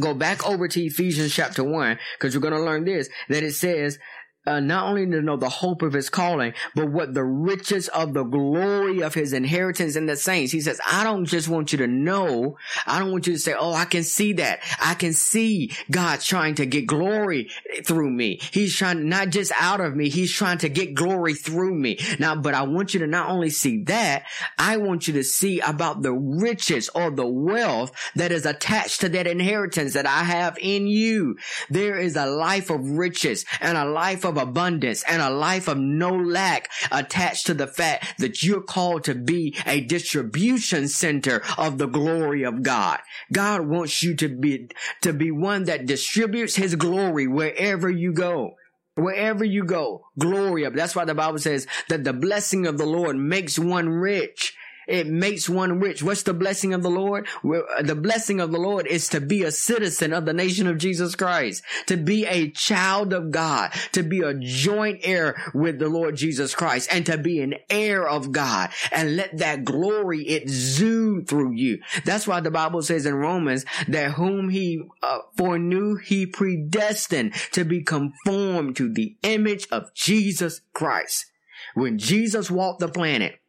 Go 0.00 0.14
back 0.14 0.46
over 0.46 0.68
to 0.68 0.82
Ephesians 0.82 1.34
chapter 1.34 1.62
1 1.62 1.98
because 2.18 2.34
you're 2.34 2.40
going 2.40 2.54
to 2.54 2.60
learn 2.60 2.84
this 2.84 3.08
that 3.28 3.42
it 3.42 3.54
says 3.54 3.98
uh, 4.46 4.60
not 4.60 4.86
only 4.86 5.06
to 5.06 5.22
know 5.22 5.36
the 5.36 5.48
hope 5.48 5.82
of 5.82 5.92
his 5.92 6.08
calling, 6.08 6.54
but 6.74 6.90
what 6.90 7.14
the 7.14 7.24
riches 7.24 7.88
of 7.88 8.14
the 8.14 8.22
glory 8.22 9.02
of 9.02 9.14
his 9.14 9.32
inheritance 9.32 9.96
in 9.96 10.06
the 10.06 10.16
saints. 10.16 10.52
He 10.52 10.60
says, 10.60 10.80
I 10.86 11.04
don't 11.04 11.24
just 11.24 11.48
want 11.48 11.72
you 11.72 11.78
to 11.78 11.86
know. 11.86 12.56
I 12.86 12.98
don't 12.98 13.10
want 13.10 13.26
you 13.26 13.32
to 13.32 13.38
say, 13.38 13.54
Oh, 13.58 13.72
I 13.72 13.84
can 13.84 14.04
see 14.04 14.34
that. 14.34 14.60
I 14.80 14.94
can 14.94 15.12
see 15.12 15.72
God 15.90 16.20
trying 16.20 16.54
to 16.56 16.66
get 16.66 16.86
glory 16.86 17.50
through 17.84 18.10
me. 18.10 18.40
He's 18.52 18.74
trying 18.74 19.08
not 19.08 19.30
just 19.30 19.52
out 19.58 19.80
of 19.80 19.96
me. 19.96 20.08
He's 20.08 20.32
trying 20.32 20.58
to 20.58 20.68
get 20.68 20.94
glory 20.94 21.34
through 21.34 21.74
me. 21.74 21.98
Now, 22.18 22.36
but 22.36 22.54
I 22.54 22.62
want 22.62 22.94
you 22.94 23.00
to 23.00 23.06
not 23.06 23.30
only 23.30 23.50
see 23.50 23.82
that, 23.84 24.24
I 24.58 24.76
want 24.76 25.08
you 25.08 25.14
to 25.14 25.24
see 25.24 25.60
about 25.60 26.02
the 26.02 26.12
riches 26.12 26.88
or 26.90 27.10
the 27.10 27.26
wealth 27.26 27.92
that 28.14 28.32
is 28.32 28.46
attached 28.46 29.00
to 29.00 29.08
that 29.10 29.26
inheritance 29.26 29.94
that 29.94 30.06
I 30.06 30.24
have 30.24 30.56
in 30.60 30.86
you. 30.86 31.36
There 31.68 31.98
is 31.98 32.16
a 32.16 32.26
life 32.26 32.70
of 32.70 32.90
riches 32.90 33.44
and 33.60 33.76
a 33.76 33.84
life 33.84 34.24
of 34.24 34.35
of 34.36 34.48
abundance 34.48 35.02
and 35.08 35.22
a 35.22 35.30
life 35.30 35.68
of 35.68 35.78
no 35.78 36.10
lack 36.10 36.70
attached 36.90 37.46
to 37.46 37.54
the 37.54 37.66
fact 37.66 38.18
that 38.18 38.42
you're 38.42 38.62
called 38.62 39.04
to 39.04 39.14
be 39.14 39.56
a 39.66 39.80
distribution 39.80 40.88
center 40.88 41.42
of 41.58 41.78
the 41.78 41.86
glory 41.86 42.44
of 42.44 42.62
God. 42.62 43.00
God 43.32 43.66
wants 43.66 44.02
you 44.02 44.14
to 44.16 44.28
be, 44.28 44.68
to 45.02 45.12
be 45.12 45.30
one 45.30 45.64
that 45.64 45.86
distributes 45.86 46.56
his 46.56 46.74
glory 46.74 47.26
wherever 47.26 47.90
you 47.90 48.12
go. 48.12 48.56
Wherever 48.94 49.44
you 49.44 49.64
go, 49.64 50.06
glory 50.18 50.64
up. 50.64 50.72
That's 50.72 50.96
why 50.96 51.04
the 51.04 51.14
Bible 51.14 51.38
says 51.38 51.66
that 51.90 52.04
the 52.04 52.14
blessing 52.14 52.66
of 52.66 52.78
the 52.78 52.86
Lord 52.86 53.16
makes 53.16 53.58
one 53.58 53.90
rich 53.90 54.54
it 54.86 55.06
makes 55.06 55.48
one 55.48 55.80
rich. 55.80 56.02
What's 56.02 56.22
the 56.22 56.34
blessing 56.34 56.74
of 56.74 56.82
the 56.82 56.90
Lord? 56.90 57.26
Uh, 57.44 57.82
the 57.82 57.94
blessing 57.94 58.40
of 58.40 58.52
the 58.52 58.58
Lord 58.58 58.86
is 58.86 59.08
to 59.08 59.20
be 59.20 59.42
a 59.42 59.50
citizen 59.50 60.12
of 60.12 60.24
the 60.24 60.32
nation 60.32 60.66
of 60.66 60.78
Jesus 60.78 61.14
Christ, 61.14 61.62
to 61.86 61.96
be 61.96 62.26
a 62.26 62.50
child 62.50 63.12
of 63.12 63.30
God, 63.30 63.72
to 63.92 64.02
be 64.02 64.20
a 64.20 64.34
joint 64.34 65.00
heir 65.02 65.36
with 65.54 65.78
the 65.78 65.88
Lord 65.88 66.16
Jesus 66.16 66.54
Christ, 66.54 66.88
and 66.92 67.04
to 67.06 67.18
be 67.18 67.40
an 67.40 67.54
heir 67.68 68.06
of 68.06 68.32
God, 68.32 68.70
and 68.92 69.16
let 69.16 69.38
that 69.38 69.64
glory 69.64 70.28
exude 70.28 71.28
through 71.28 71.52
you. 71.52 71.80
That's 72.04 72.26
why 72.26 72.40
the 72.40 72.50
Bible 72.50 72.82
says 72.82 73.06
in 73.06 73.14
Romans 73.14 73.64
that 73.88 74.12
whom 74.12 74.50
he 74.50 74.82
uh, 75.02 75.18
foreknew, 75.36 75.96
he 75.96 76.26
predestined 76.26 77.34
to 77.52 77.64
be 77.64 77.82
conformed 77.82 78.76
to 78.76 78.92
the 78.92 79.16
image 79.22 79.66
of 79.70 79.92
Jesus 79.94 80.60
Christ. 80.72 81.26
When 81.74 81.98
Jesus 81.98 82.50
walked 82.50 82.80
the 82.80 82.88
planet, 82.88 83.40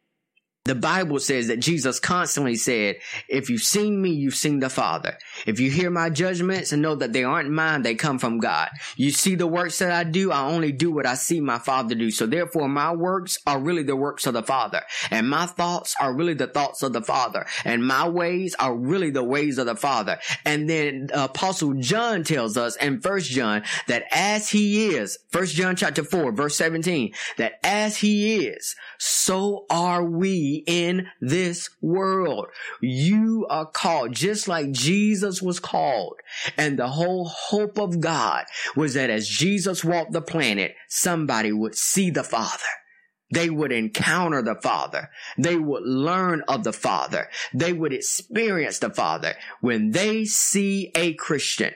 the 0.68 0.74
Bible 0.74 1.18
says 1.18 1.46
that 1.46 1.60
Jesus 1.60 1.98
constantly 1.98 2.54
said, 2.54 2.96
if 3.26 3.48
you've 3.48 3.62
seen 3.62 4.00
me, 4.00 4.10
you've 4.10 4.34
seen 4.34 4.60
the 4.60 4.68
Father. 4.68 5.16
If 5.46 5.60
you 5.60 5.70
hear 5.70 5.90
my 5.90 6.10
judgments 6.10 6.72
and 6.72 6.82
know 6.82 6.94
that 6.96 7.14
they 7.14 7.24
aren't 7.24 7.50
mine, 7.50 7.80
they 7.80 7.94
come 7.94 8.18
from 8.18 8.38
God. 8.38 8.68
You 8.94 9.10
see 9.10 9.34
the 9.34 9.46
works 9.46 9.78
that 9.78 9.92
I 9.92 10.04
do, 10.04 10.30
I 10.30 10.42
only 10.42 10.72
do 10.72 10.92
what 10.92 11.06
I 11.06 11.14
see 11.14 11.40
my 11.40 11.58
Father 11.58 11.94
do. 11.94 12.10
So 12.10 12.26
therefore 12.26 12.68
my 12.68 12.92
works 12.92 13.38
are 13.46 13.58
really 13.58 13.82
the 13.82 13.96
works 13.96 14.26
of 14.26 14.34
the 14.34 14.42
Father. 14.42 14.82
And 15.10 15.30
my 15.30 15.46
thoughts 15.46 15.96
are 15.98 16.12
really 16.12 16.34
the 16.34 16.46
thoughts 16.46 16.82
of 16.82 16.92
the 16.92 17.00
Father. 17.00 17.46
And 17.64 17.86
my 17.86 18.06
ways 18.06 18.54
are 18.58 18.76
really 18.76 19.10
the 19.10 19.24
ways 19.24 19.56
of 19.56 19.64
the 19.64 19.74
Father. 19.74 20.18
And 20.44 20.68
then 20.68 21.08
Apostle 21.14 21.74
John 21.74 22.24
tells 22.24 22.58
us 22.58 22.76
in 22.76 23.00
First 23.00 23.30
John 23.30 23.62
that 23.86 24.04
as 24.12 24.50
he 24.50 24.88
is, 24.88 25.18
First 25.30 25.54
John 25.54 25.76
chapter 25.76 26.04
4, 26.04 26.32
verse 26.32 26.56
17, 26.56 27.14
that 27.38 27.54
as 27.64 27.96
he 27.96 28.46
is, 28.46 28.76
so 28.98 29.64
are 29.70 30.04
we 30.04 30.57
in 30.66 31.08
this 31.20 31.70
world. 31.80 32.48
You 32.80 33.46
are 33.48 33.66
called 33.66 34.12
just 34.12 34.48
like 34.48 34.72
Jesus 34.72 35.42
was 35.42 35.60
called. 35.60 36.16
And 36.56 36.78
the 36.78 36.88
whole 36.88 37.26
hope 37.28 37.78
of 37.78 38.00
God 38.00 38.44
was 38.76 38.94
that 38.94 39.10
as 39.10 39.28
Jesus 39.28 39.84
walked 39.84 40.12
the 40.12 40.22
planet, 40.22 40.74
somebody 40.88 41.52
would 41.52 41.74
see 41.74 42.10
the 42.10 42.24
Father. 42.24 42.64
They 43.30 43.50
would 43.50 43.72
encounter 43.72 44.42
the 44.42 44.54
Father. 44.54 45.10
They 45.36 45.56
would 45.56 45.82
learn 45.82 46.42
of 46.48 46.64
the 46.64 46.72
Father. 46.72 47.28
They 47.52 47.72
would 47.72 47.92
experience 47.92 48.78
the 48.78 48.90
Father. 48.90 49.34
When 49.60 49.90
they 49.90 50.24
see 50.24 50.90
a 50.94 51.12
Christian, 51.14 51.74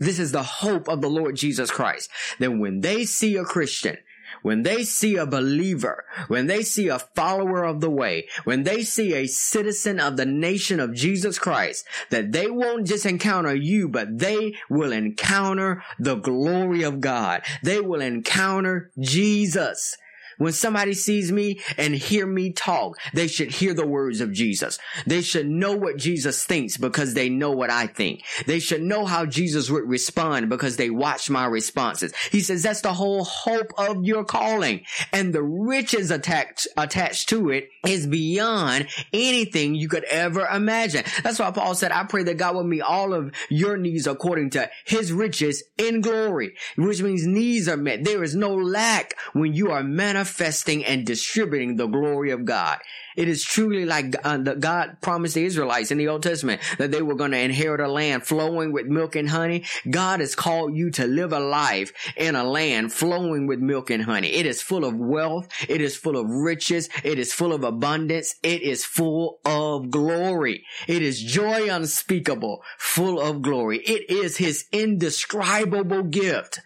this 0.00 0.18
is 0.18 0.32
the 0.32 0.42
hope 0.42 0.88
of 0.88 1.00
the 1.00 1.10
Lord 1.10 1.36
Jesus 1.36 1.70
Christ. 1.70 2.10
Then 2.38 2.58
when 2.58 2.80
they 2.80 3.04
see 3.04 3.36
a 3.36 3.44
Christian, 3.44 3.96
when 4.42 4.62
they 4.62 4.84
see 4.84 5.16
a 5.16 5.26
believer, 5.26 6.04
when 6.28 6.46
they 6.46 6.62
see 6.62 6.88
a 6.88 6.98
follower 6.98 7.64
of 7.64 7.80
the 7.80 7.90
way, 7.90 8.28
when 8.44 8.62
they 8.62 8.82
see 8.82 9.14
a 9.14 9.26
citizen 9.26 10.00
of 10.00 10.16
the 10.16 10.26
nation 10.26 10.80
of 10.80 10.94
Jesus 10.94 11.38
Christ, 11.38 11.84
that 12.10 12.32
they 12.32 12.50
won't 12.50 12.86
just 12.86 13.06
encounter 13.06 13.54
you, 13.54 13.88
but 13.88 14.18
they 14.18 14.54
will 14.68 14.92
encounter 14.92 15.82
the 15.98 16.16
glory 16.16 16.82
of 16.82 17.00
God. 17.00 17.42
They 17.62 17.80
will 17.80 18.00
encounter 18.00 18.90
Jesus. 18.98 19.96
When 20.38 20.52
somebody 20.52 20.94
sees 20.94 21.32
me 21.32 21.60
and 21.76 21.94
hear 21.94 22.26
me 22.26 22.52
talk, 22.52 22.96
they 23.12 23.26
should 23.26 23.50
hear 23.50 23.74
the 23.74 23.86
words 23.86 24.20
of 24.20 24.32
Jesus. 24.32 24.78
They 25.04 25.20
should 25.20 25.48
know 25.48 25.76
what 25.76 25.96
Jesus 25.96 26.44
thinks 26.44 26.76
because 26.76 27.14
they 27.14 27.28
know 27.28 27.50
what 27.50 27.70
I 27.70 27.88
think. 27.88 28.22
They 28.46 28.60
should 28.60 28.82
know 28.82 29.04
how 29.04 29.26
Jesus 29.26 29.68
would 29.68 29.88
respond 29.88 30.48
because 30.48 30.76
they 30.76 30.90
watch 30.90 31.28
my 31.28 31.44
responses. 31.44 32.14
He 32.30 32.40
says 32.40 32.62
that's 32.62 32.82
the 32.82 32.92
whole 32.92 33.24
hope 33.24 33.72
of 33.76 34.04
your 34.04 34.24
calling 34.24 34.84
and 35.12 35.32
the 35.32 35.42
riches 35.42 36.12
attached, 36.12 36.68
attached 36.76 37.28
to 37.30 37.50
it 37.50 37.68
is 37.84 38.06
beyond 38.06 38.86
anything 39.12 39.74
you 39.74 39.88
could 39.88 40.04
ever 40.04 40.46
imagine. 40.46 41.04
That's 41.24 41.40
why 41.40 41.50
Paul 41.50 41.74
said, 41.74 41.90
I 41.90 42.04
pray 42.04 42.22
that 42.22 42.38
God 42.38 42.54
will 42.54 42.64
meet 42.64 42.82
all 42.82 43.12
of 43.12 43.32
your 43.50 43.76
needs 43.76 44.06
according 44.06 44.50
to 44.50 44.70
his 44.84 45.12
riches 45.12 45.64
in 45.76 46.00
glory, 46.00 46.54
which 46.76 47.02
means 47.02 47.26
needs 47.26 47.68
are 47.68 47.76
met. 47.76 48.04
There 48.04 48.22
is 48.22 48.36
no 48.36 48.54
lack 48.54 49.14
when 49.32 49.52
you 49.52 49.72
are 49.72 49.82
manifest 49.82 50.27
manifesting 50.28 50.84
and 50.84 51.06
distributing 51.06 51.76
the 51.76 51.86
glory 51.86 52.30
of 52.30 52.44
God. 52.44 52.78
It 53.16 53.28
is 53.28 53.42
truly 53.42 53.84
like 53.84 54.14
uh, 54.24 54.36
God 54.36 54.98
promised 55.00 55.34
the 55.34 55.44
Israelites 55.44 55.90
in 55.90 55.98
the 55.98 56.08
Old 56.08 56.22
Testament 56.22 56.60
that 56.78 56.92
they 56.92 57.02
were 57.02 57.16
going 57.16 57.32
to 57.32 57.38
inherit 57.38 57.80
a 57.80 57.88
land 57.88 58.24
flowing 58.24 58.72
with 58.72 58.86
milk 58.86 59.16
and 59.16 59.28
honey. 59.28 59.64
God 59.90 60.20
has 60.20 60.36
called 60.36 60.76
you 60.76 60.90
to 60.92 61.06
live 61.06 61.32
a 61.32 61.40
life 61.40 61.92
in 62.16 62.36
a 62.36 62.44
land 62.44 62.92
flowing 62.92 63.48
with 63.48 63.58
milk 63.58 63.90
and 63.90 64.04
honey. 64.04 64.28
It 64.28 64.46
is 64.46 64.62
full 64.62 64.84
of 64.84 64.94
wealth. 64.96 65.48
It 65.68 65.80
is 65.80 65.96
full 65.96 66.16
of 66.16 66.28
riches. 66.28 66.88
It 67.02 67.18
is 67.18 67.32
full 67.32 67.52
of 67.52 67.64
abundance. 67.64 68.36
It 68.42 68.62
is 68.62 68.84
full 68.84 69.40
of 69.44 69.90
glory. 69.90 70.64
It 70.86 71.02
is 71.02 71.20
joy 71.20 71.68
unspeakable, 71.74 72.62
full 72.78 73.20
of 73.20 73.42
glory. 73.42 73.78
It 73.78 74.10
is 74.10 74.36
his 74.36 74.66
indescribable 74.70 76.04
gift. 76.04 76.60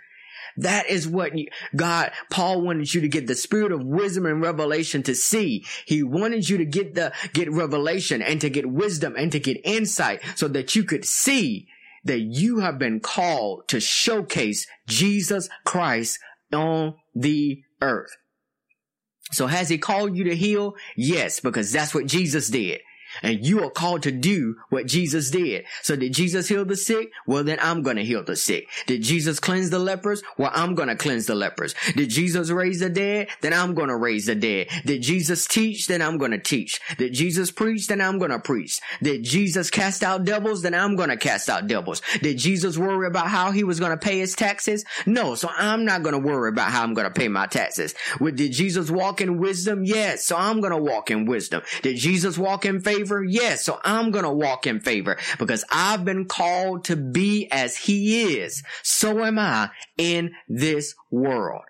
That 0.57 0.89
is 0.89 1.09
what 1.09 1.33
God, 1.75 2.13
Paul 2.31 2.63
wanted 2.63 2.93
you 2.93 3.01
to 3.03 3.09
get 3.09 3.27
the 3.27 3.35
spirit 3.35 3.73
of 3.73 3.85
wisdom 3.85 4.27
and 4.27 4.43
revelation 4.43 5.03
to 5.05 5.15
see. 5.15 5.65
He 5.87 6.03
wanted 6.03 6.49
you 6.49 6.59
to 6.59 6.65
get 6.65 6.95
the, 6.95 7.13
get 7.33 7.51
revelation 7.51 8.23
and 8.23 8.41
to 8.41 8.51
get 8.51 8.71
wisdom 8.71 9.15
and 9.17 9.33
to 9.33 9.41
get 9.41 9.61
insight 9.65 10.21
so 10.37 10.49
that 10.49 10.75
you 10.77 10.85
could 10.85 11.05
see 11.05 11.69
that 12.05 12.21
you 12.21 12.59
have 12.59 12.79
been 12.79 13.01
called 13.01 13.69
to 13.69 13.81
showcase 13.81 14.67
Jesus 14.87 15.49
Christ 15.65 16.19
on 16.53 16.95
the 17.15 17.63
earth. 17.81 18.17
So 19.31 19.47
has 19.47 19.69
he 19.69 19.79
called 19.79 20.17
you 20.17 20.25
to 20.25 20.37
heal? 20.37 20.75
Yes, 20.97 21.41
because 21.41 21.73
that's 21.73 21.95
what 21.95 22.07
Jesus 22.07 22.49
did. 22.49 22.81
And 23.23 23.45
you 23.45 23.63
are 23.65 23.71
called 23.71 24.03
to 24.05 24.13
do 24.13 24.57
what 24.69 24.87
Jesus 24.87 25.31
did. 25.31 25.65
So 25.83 25.97
did 25.97 26.15
Jesus 26.15 26.49
heal 26.49 26.65
the 26.65 26.77
sick? 26.77 27.11
Well, 27.27 27.45
then 27.45 27.59
I'm 27.61 27.83
going 27.83 27.97
to 27.97 28.05
heal 28.05 28.25
the 28.25 28.37
sick. 28.37 28.69
Did 28.87 29.03
Jesus 29.03 29.41
cleanse 29.41 29.71
the 29.71 29.79
lepers? 29.79 30.23
Well, 30.39 30.51
I'm 30.55 30.75
going 30.75 30.89
to 30.89 30.97
cleanse 30.97 31.27
the 31.27 31.35
lepers. 31.35 31.75
Did 31.95 32.11
Jesus 32.11 32.51
raise 32.51 32.81
the 32.81 32.89
dead? 32.89 33.29
Then 33.41 33.53
I'm 33.53 33.75
going 33.75 33.89
to 33.89 33.97
raise 33.97 34.27
the 34.27 34.35
dead. 34.35 34.69
Did 34.85 35.03
Jesus 35.03 35.47
teach? 35.47 35.87
Then 35.87 36.01
I'm 36.01 36.19
going 36.19 36.31
to 36.31 36.39
teach. 36.39 36.81
Did 36.97 37.13
Jesus 37.13 37.51
preach? 37.51 37.87
Then 37.87 38.01
I'm 38.01 38.19
going 38.19 38.31
to 38.31 38.39
preach. 38.39 38.81
Did 39.03 39.25
Jesus 39.25 39.71
cast 39.71 40.03
out 40.03 40.25
devils? 40.25 40.63
Then 40.63 40.75
I'm 40.75 40.97
going 40.97 41.11
to 41.11 41.17
cast 41.17 41.49
out 41.49 41.67
devils. 41.67 42.01
Did 42.21 42.39
Jesus 42.39 42.79
worry 42.79 43.07
about 43.07 43.29
how 43.29 43.51
he 43.51 43.65
was 43.65 43.81
going 43.81 43.91
to 43.91 43.97
pay 43.97 44.19
his 44.19 44.35
taxes? 44.35 44.85
No. 45.07 45.35
So 45.35 45.51
I'm 45.57 45.85
not 45.85 46.03
going 46.03 46.15
to 46.15 46.19
worry 46.19 46.49
about 46.49 46.71
how 46.71 46.83
I'm 46.83 46.95
going 46.95 47.07
to 47.07 47.19
pay 47.19 47.29
my 47.29 47.47
taxes. 47.47 47.95
Did 48.21 48.53
Jesus 48.53 48.91
walk 48.91 49.21
in 49.21 49.39
wisdom? 49.39 49.85
Yes. 49.85 50.25
So 50.25 50.37
I'm 50.37 50.61
going 50.61 50.73
to 50.73 50.83
walk 50.83 51.11
in 51.11 51.27
wisdom. 51.27 51.63
Did 51.83 51.97
Jesus 51.97 52.39
walk 52.39 52.65
in 52.65 52.81
faith? 52.81 53.02
Favor? 53.03 53.25
Yes. 53.25 53.65
So 53.65 53.81
I'm 53.85 54.11
going 54.11 54.25
to 54.25 54.33
walk 54.33 54.67
in 54.67 54.81
favor 54.81 55.19
because 55.39 55.65
I've 55.71 56.05
been 56.05 56.27
called 56.27 56.85
to 56.85 56.97
be 56.97 57.49
as 57.51 57.77
he 57.77 58.33
is. 58.33 58.63
So 58.83 59.25
am 59.25 59.39
I 59.39 59.71
in 59.99 60.33
this 60.49 60.95
world. 61.11 61.63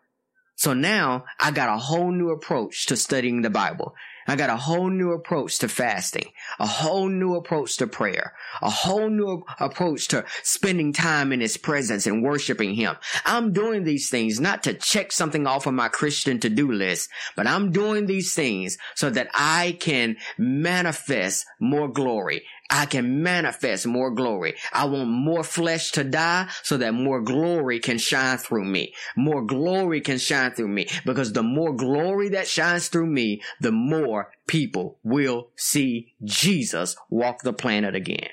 So 0.57 0.75
now 0.75 1.25
I 1.41 1.51
got 1.51 1.75
a 1.75 1.79
whole 1.79 2.13
new 2.13 2.31
approach 2.31 2.87
to 2.87 2.97
studying 2.97 3.43
the 3.43 3.51
Bible. 3.51 3.95
I 4.27 4.37
got 4.37 4.51
a 4.51 4.57
whole 4.57 4.91
new 4.91 5.13
approach 5.13 5.59
to 5.59 5.69
fasting, 5.69 6.33
a 6.59 6.67
whole 6.67 7.09
new 7.09 7.35
approach 7.35 7.77
to 7.79 7.87
prayer, 7.87 8.35
a 8.61 8.71
whole 8.71 9.11
new 9.11 9.45
approach 9.59 10.09
to 10.09 10.25
spending 10.43 10.93
time 10.93 11.33
in 11.33 11.41
his 11.41 11.57
presence 11.57 12.07
and 12.07 12.23
worshiping 12.23 12.75
him. 12.75 12.97
I'm 13.25 13.53
doing 13.53 13.85
these 13.85 14.11
things 14.11 14.41
not 14.41 14.63
to 14.65 14.75
check 14.75 15.13
something 15.13 15.47
off 15.47 15.67
of 15.67 15.75
my 15.75 15.89
Christian 15.89 16.39
to-do 16.41 16.71
list, 16.71 17.11
but 17.37 17.47
I'm 17.47 17.71
doing 17.71 18.07
these 18.07 18.35
things 18.35 18.79
so 18.95 19.11
that 19.11 19.29
I 19.35 19.77
can 19.81 20.17
manifest 20.39 21.47
more 21.59 21.89
glory. 21.89 22.43
I 22.73 22.87
can 22.87 23.23
manifest 23.23 23.87
more 23.87 24.11
glory. 24.11 24.55
I 24.73 24.87
want 24.87 25.11
more 25.11 25.45
flesh 25.45 25.93
to 25.93 26.05
die 26.05 26.49
so 26.63 26.79
that 26.79 26.95
more 26.95 27.21
glory 27.21 27.79
can 27.81 27.99
shine 27.99 28.39
through 28.39 28.65
me. 28.65 28.95
More 29.15 29.43
glory 29.43 30.01
can 30.01 30.17
shine 30.17 30.53
through 30.53 30.69
me 30.69 30.89
because 31.05 31.35
the 31.35 31.43
more 31.43 31.75
glory 31.75 32.31
that 32.31 32.49
shines 32.49 32.89
through 32.89 33.09
me, 33.09 33.43
the 33.61 33.73
more 33.73 34.33
people 34.47 34.99
will 35.05 35.51
see 35.55 36.15
Jesus 36.25 36.97
walk 37.11 37.43
the 37.43 37.53
planet 37.53 37.95
again. 37.95 38.31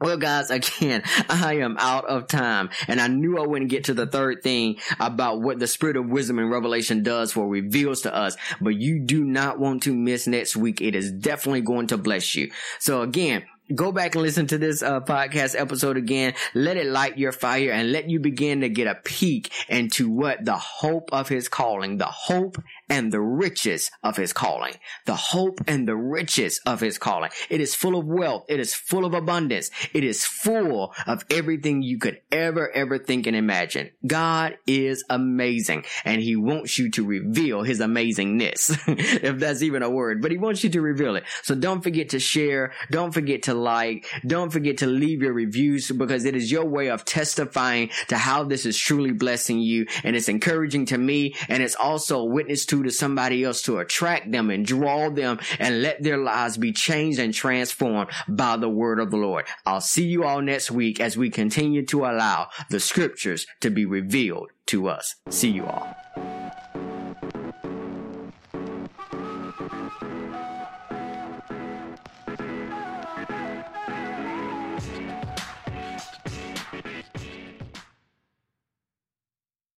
Well, 0.00 0.16
guys, 0.16 0.50
again, 0.50 1.02
I 1.28 1.58
am 1.58 1.76
out 1.78 2.06
of 2.06 2.26
time 2.26 2.70
and 2.88 3.00
I 3.00 3.08
knew 3.08 3.38
I 3.38 3.46
wouldn't 3.46 3.70
get 3.70 3.84
to 3.84 3.94
the 3.94 4.06
third 4.06 4.42
thing 4.42 4.78
about 4.98 5.42
what 5.42 5.58
the 5.58 5.66
spirit 5.66 5.96
of 5.96 6.06
wisdom 6.06 6.38
and 6.38 6.50
revelation 6.50 7.02
does 7.02 7.32
for 7.32 7.46
reveals 7.46 8.02
to 8.02 8.14
us, 8.14 8.36
but 8.60 8.76
you 8.76 9.00
do 9.00 9.24
not 9.24 9.58
want 9.58 9.82
to 9.84 9.94
miss 9.94 10.26
next 10.26 10.56
week. 10.56 10.80
It 10.80 10.94
is 10.94 11.10
definitely 11.10 11.60
going 11.60 11.88
to 11.88 11.98
bless 11.98 12.34
you. 12.34 12.50
So 12.78 13.02
again, 13.02 13.44
go 13.74 13.92
back 13.92 14.14
and 14.14 14.22
listen 14.22 14.46
to 14.48 14.58
this 14.58 14.82
uh, 14.82 15.00
podcast 15.00 15.58
episode 15.58 15.96
again. 15.96 16.34
Let 16.54 16.76
it 16.76 16.86
light 16.86 17.18
your 17.18 17.32
fire 17.32 17.70
and 17.70 17.92
let 17.92 18.08
you 18.08 18.20
begin 18.20 18.62
to 18.62 18.68
get 18.68 18.86
a 18.86 18.94
peek 18.94 19.52
into 19.68 20.10
what 20.10 20.44
the 20.44 20.56
hope 20.56 21.10
of 21.12 21.28
his 21.28 21.48
calling, 21.48 21.98
the 21.98 22.06
hope 22.06 22.56
and 22.90 23.12
the 23.12 23.20
riches 23.20 23.90
of 24.02 24.16
his 24.16 24.32
calling, 24.32 24.74
the 25.06 25.14
hope 25.14 25.60
and 25.66 25.86
the 25.86 25.96
riches 25.96 26.60
of 26.66 26.80
his 26.80 26.98
calling. 26.98 27.30
It 27.48 27.60
is 27.60 27.74
full 27.74 27.96
of 27.96 28.04
wealth. 28.04 28.44
It 28.48 28.58
is 28.58 28.74
full 28.74 29.04
of 29.04 29.14
abundance. 29.14 29.70
It 29.94 30.02
is 30.02 30.24
full 30.24 30.92
of 31.06 31.24
everything 31.30 31.82
you 31.82 31.98
could 31.98 32.20
ever, 32.32 32.70
ever 32.72 32.98
think 32.98 33.28
and 33.28 33.36
imagine. 33.36 33.90
God 34.06 34.58
is 34.66 35.04
amazing 35.08 35.84
and 36.04 36.20
he 36.20 36.34
wants 36.34 36.78
you 36.78 36.90
to 36.90 37.06
reveal 37.06 37.62
his 37.62 37.80
amazingness, 37.80 38.78
if 39.22 39.38
that's 39.38 39.62
even 39.62 39.82
a 39.82 39.90
word, 39.90 40.20
but 40.20 40.32
he 40.32 40.38
wants 40.38 40.64
you 40.64 40.70
to 40.70 40.80
reveal 40.80 41.14
it. 41.14 41.24
So 41.42 41.54
don't 41.54 41.82
forget 41.82 42.10
to 42.10 42.18
share. 42.18 42.72
Don't 42.90 43.12
forget 43.12 43.44
to 43.44 43.54
like. 43.54 44.06
Don't 44.26 44.50
forget 44.50 44.78
to 44.78 44.86
leave 44.86 45.22
your 45.22 45.32
reviews 45.32 45.90
because 45.92 46.24
it 46.24 46.34
is 46.34 46.50
your 46.50 46.64
way 46.64 46.88
of 46.88 47.04
testifying 47.04 47.90
to 48.08 48.18
how 48.18 48.42
this 48.42 48.66
is 48.66 48.76
truly 48.76 49.12
blessing 49.12 49.60
you 49.60 49.86
and 50.02 50.16
it's 50.16 50.28
encouraging 50.28 50.86
to 50.86 50.98
me 50.98 51.36
and 51.48 51.62
it's 51.62 51.76
also 51.76 52.20
a 52.20 52.24
witness 52.24 52.66
to 52.66 52.79
to 52.84 52.90
somebody 52.90 53.44
else 53.44 53.62
to 53.62 53.78
attract 53.78 54.30
them 54.32 54.50
and 54.50 54.64
draw 54.66 55.10
them 55.10 55.38
and 55.58 55.82
let 55.82 56.02
their 56.02 56.18
lives 56.18 56.56
be 56.56 56.72
changed 56.72 57.18
and 57.18 57.34
transformed 57.34 58.10
by 58.28 58.56
the 58.56 58.68
word 58.68 58.98
of 58.98 59.10
the 59.10 59.16
Lord. 59.16 59.46
I'll 59.66 59.80
see 59.80 60.06
you 60.06 60.24
all 60.24 60.42
next 60.42 60.70
week 60.70 61.00
as 61.00 61.16
we 61.16 61.30
continue 61.30 61.84
to 61.86 62.04
allow 62.04 62.48
the 62.70 62.80
scriptures 62.80 63.46
to 63.60 63.70
be 63.70 63.84
revealed 63.86 64.50
to 64.66 64.88
us. 64.88 65.16
See 65.28 65.50
you 65.50 65.66
all. 65.66 65.99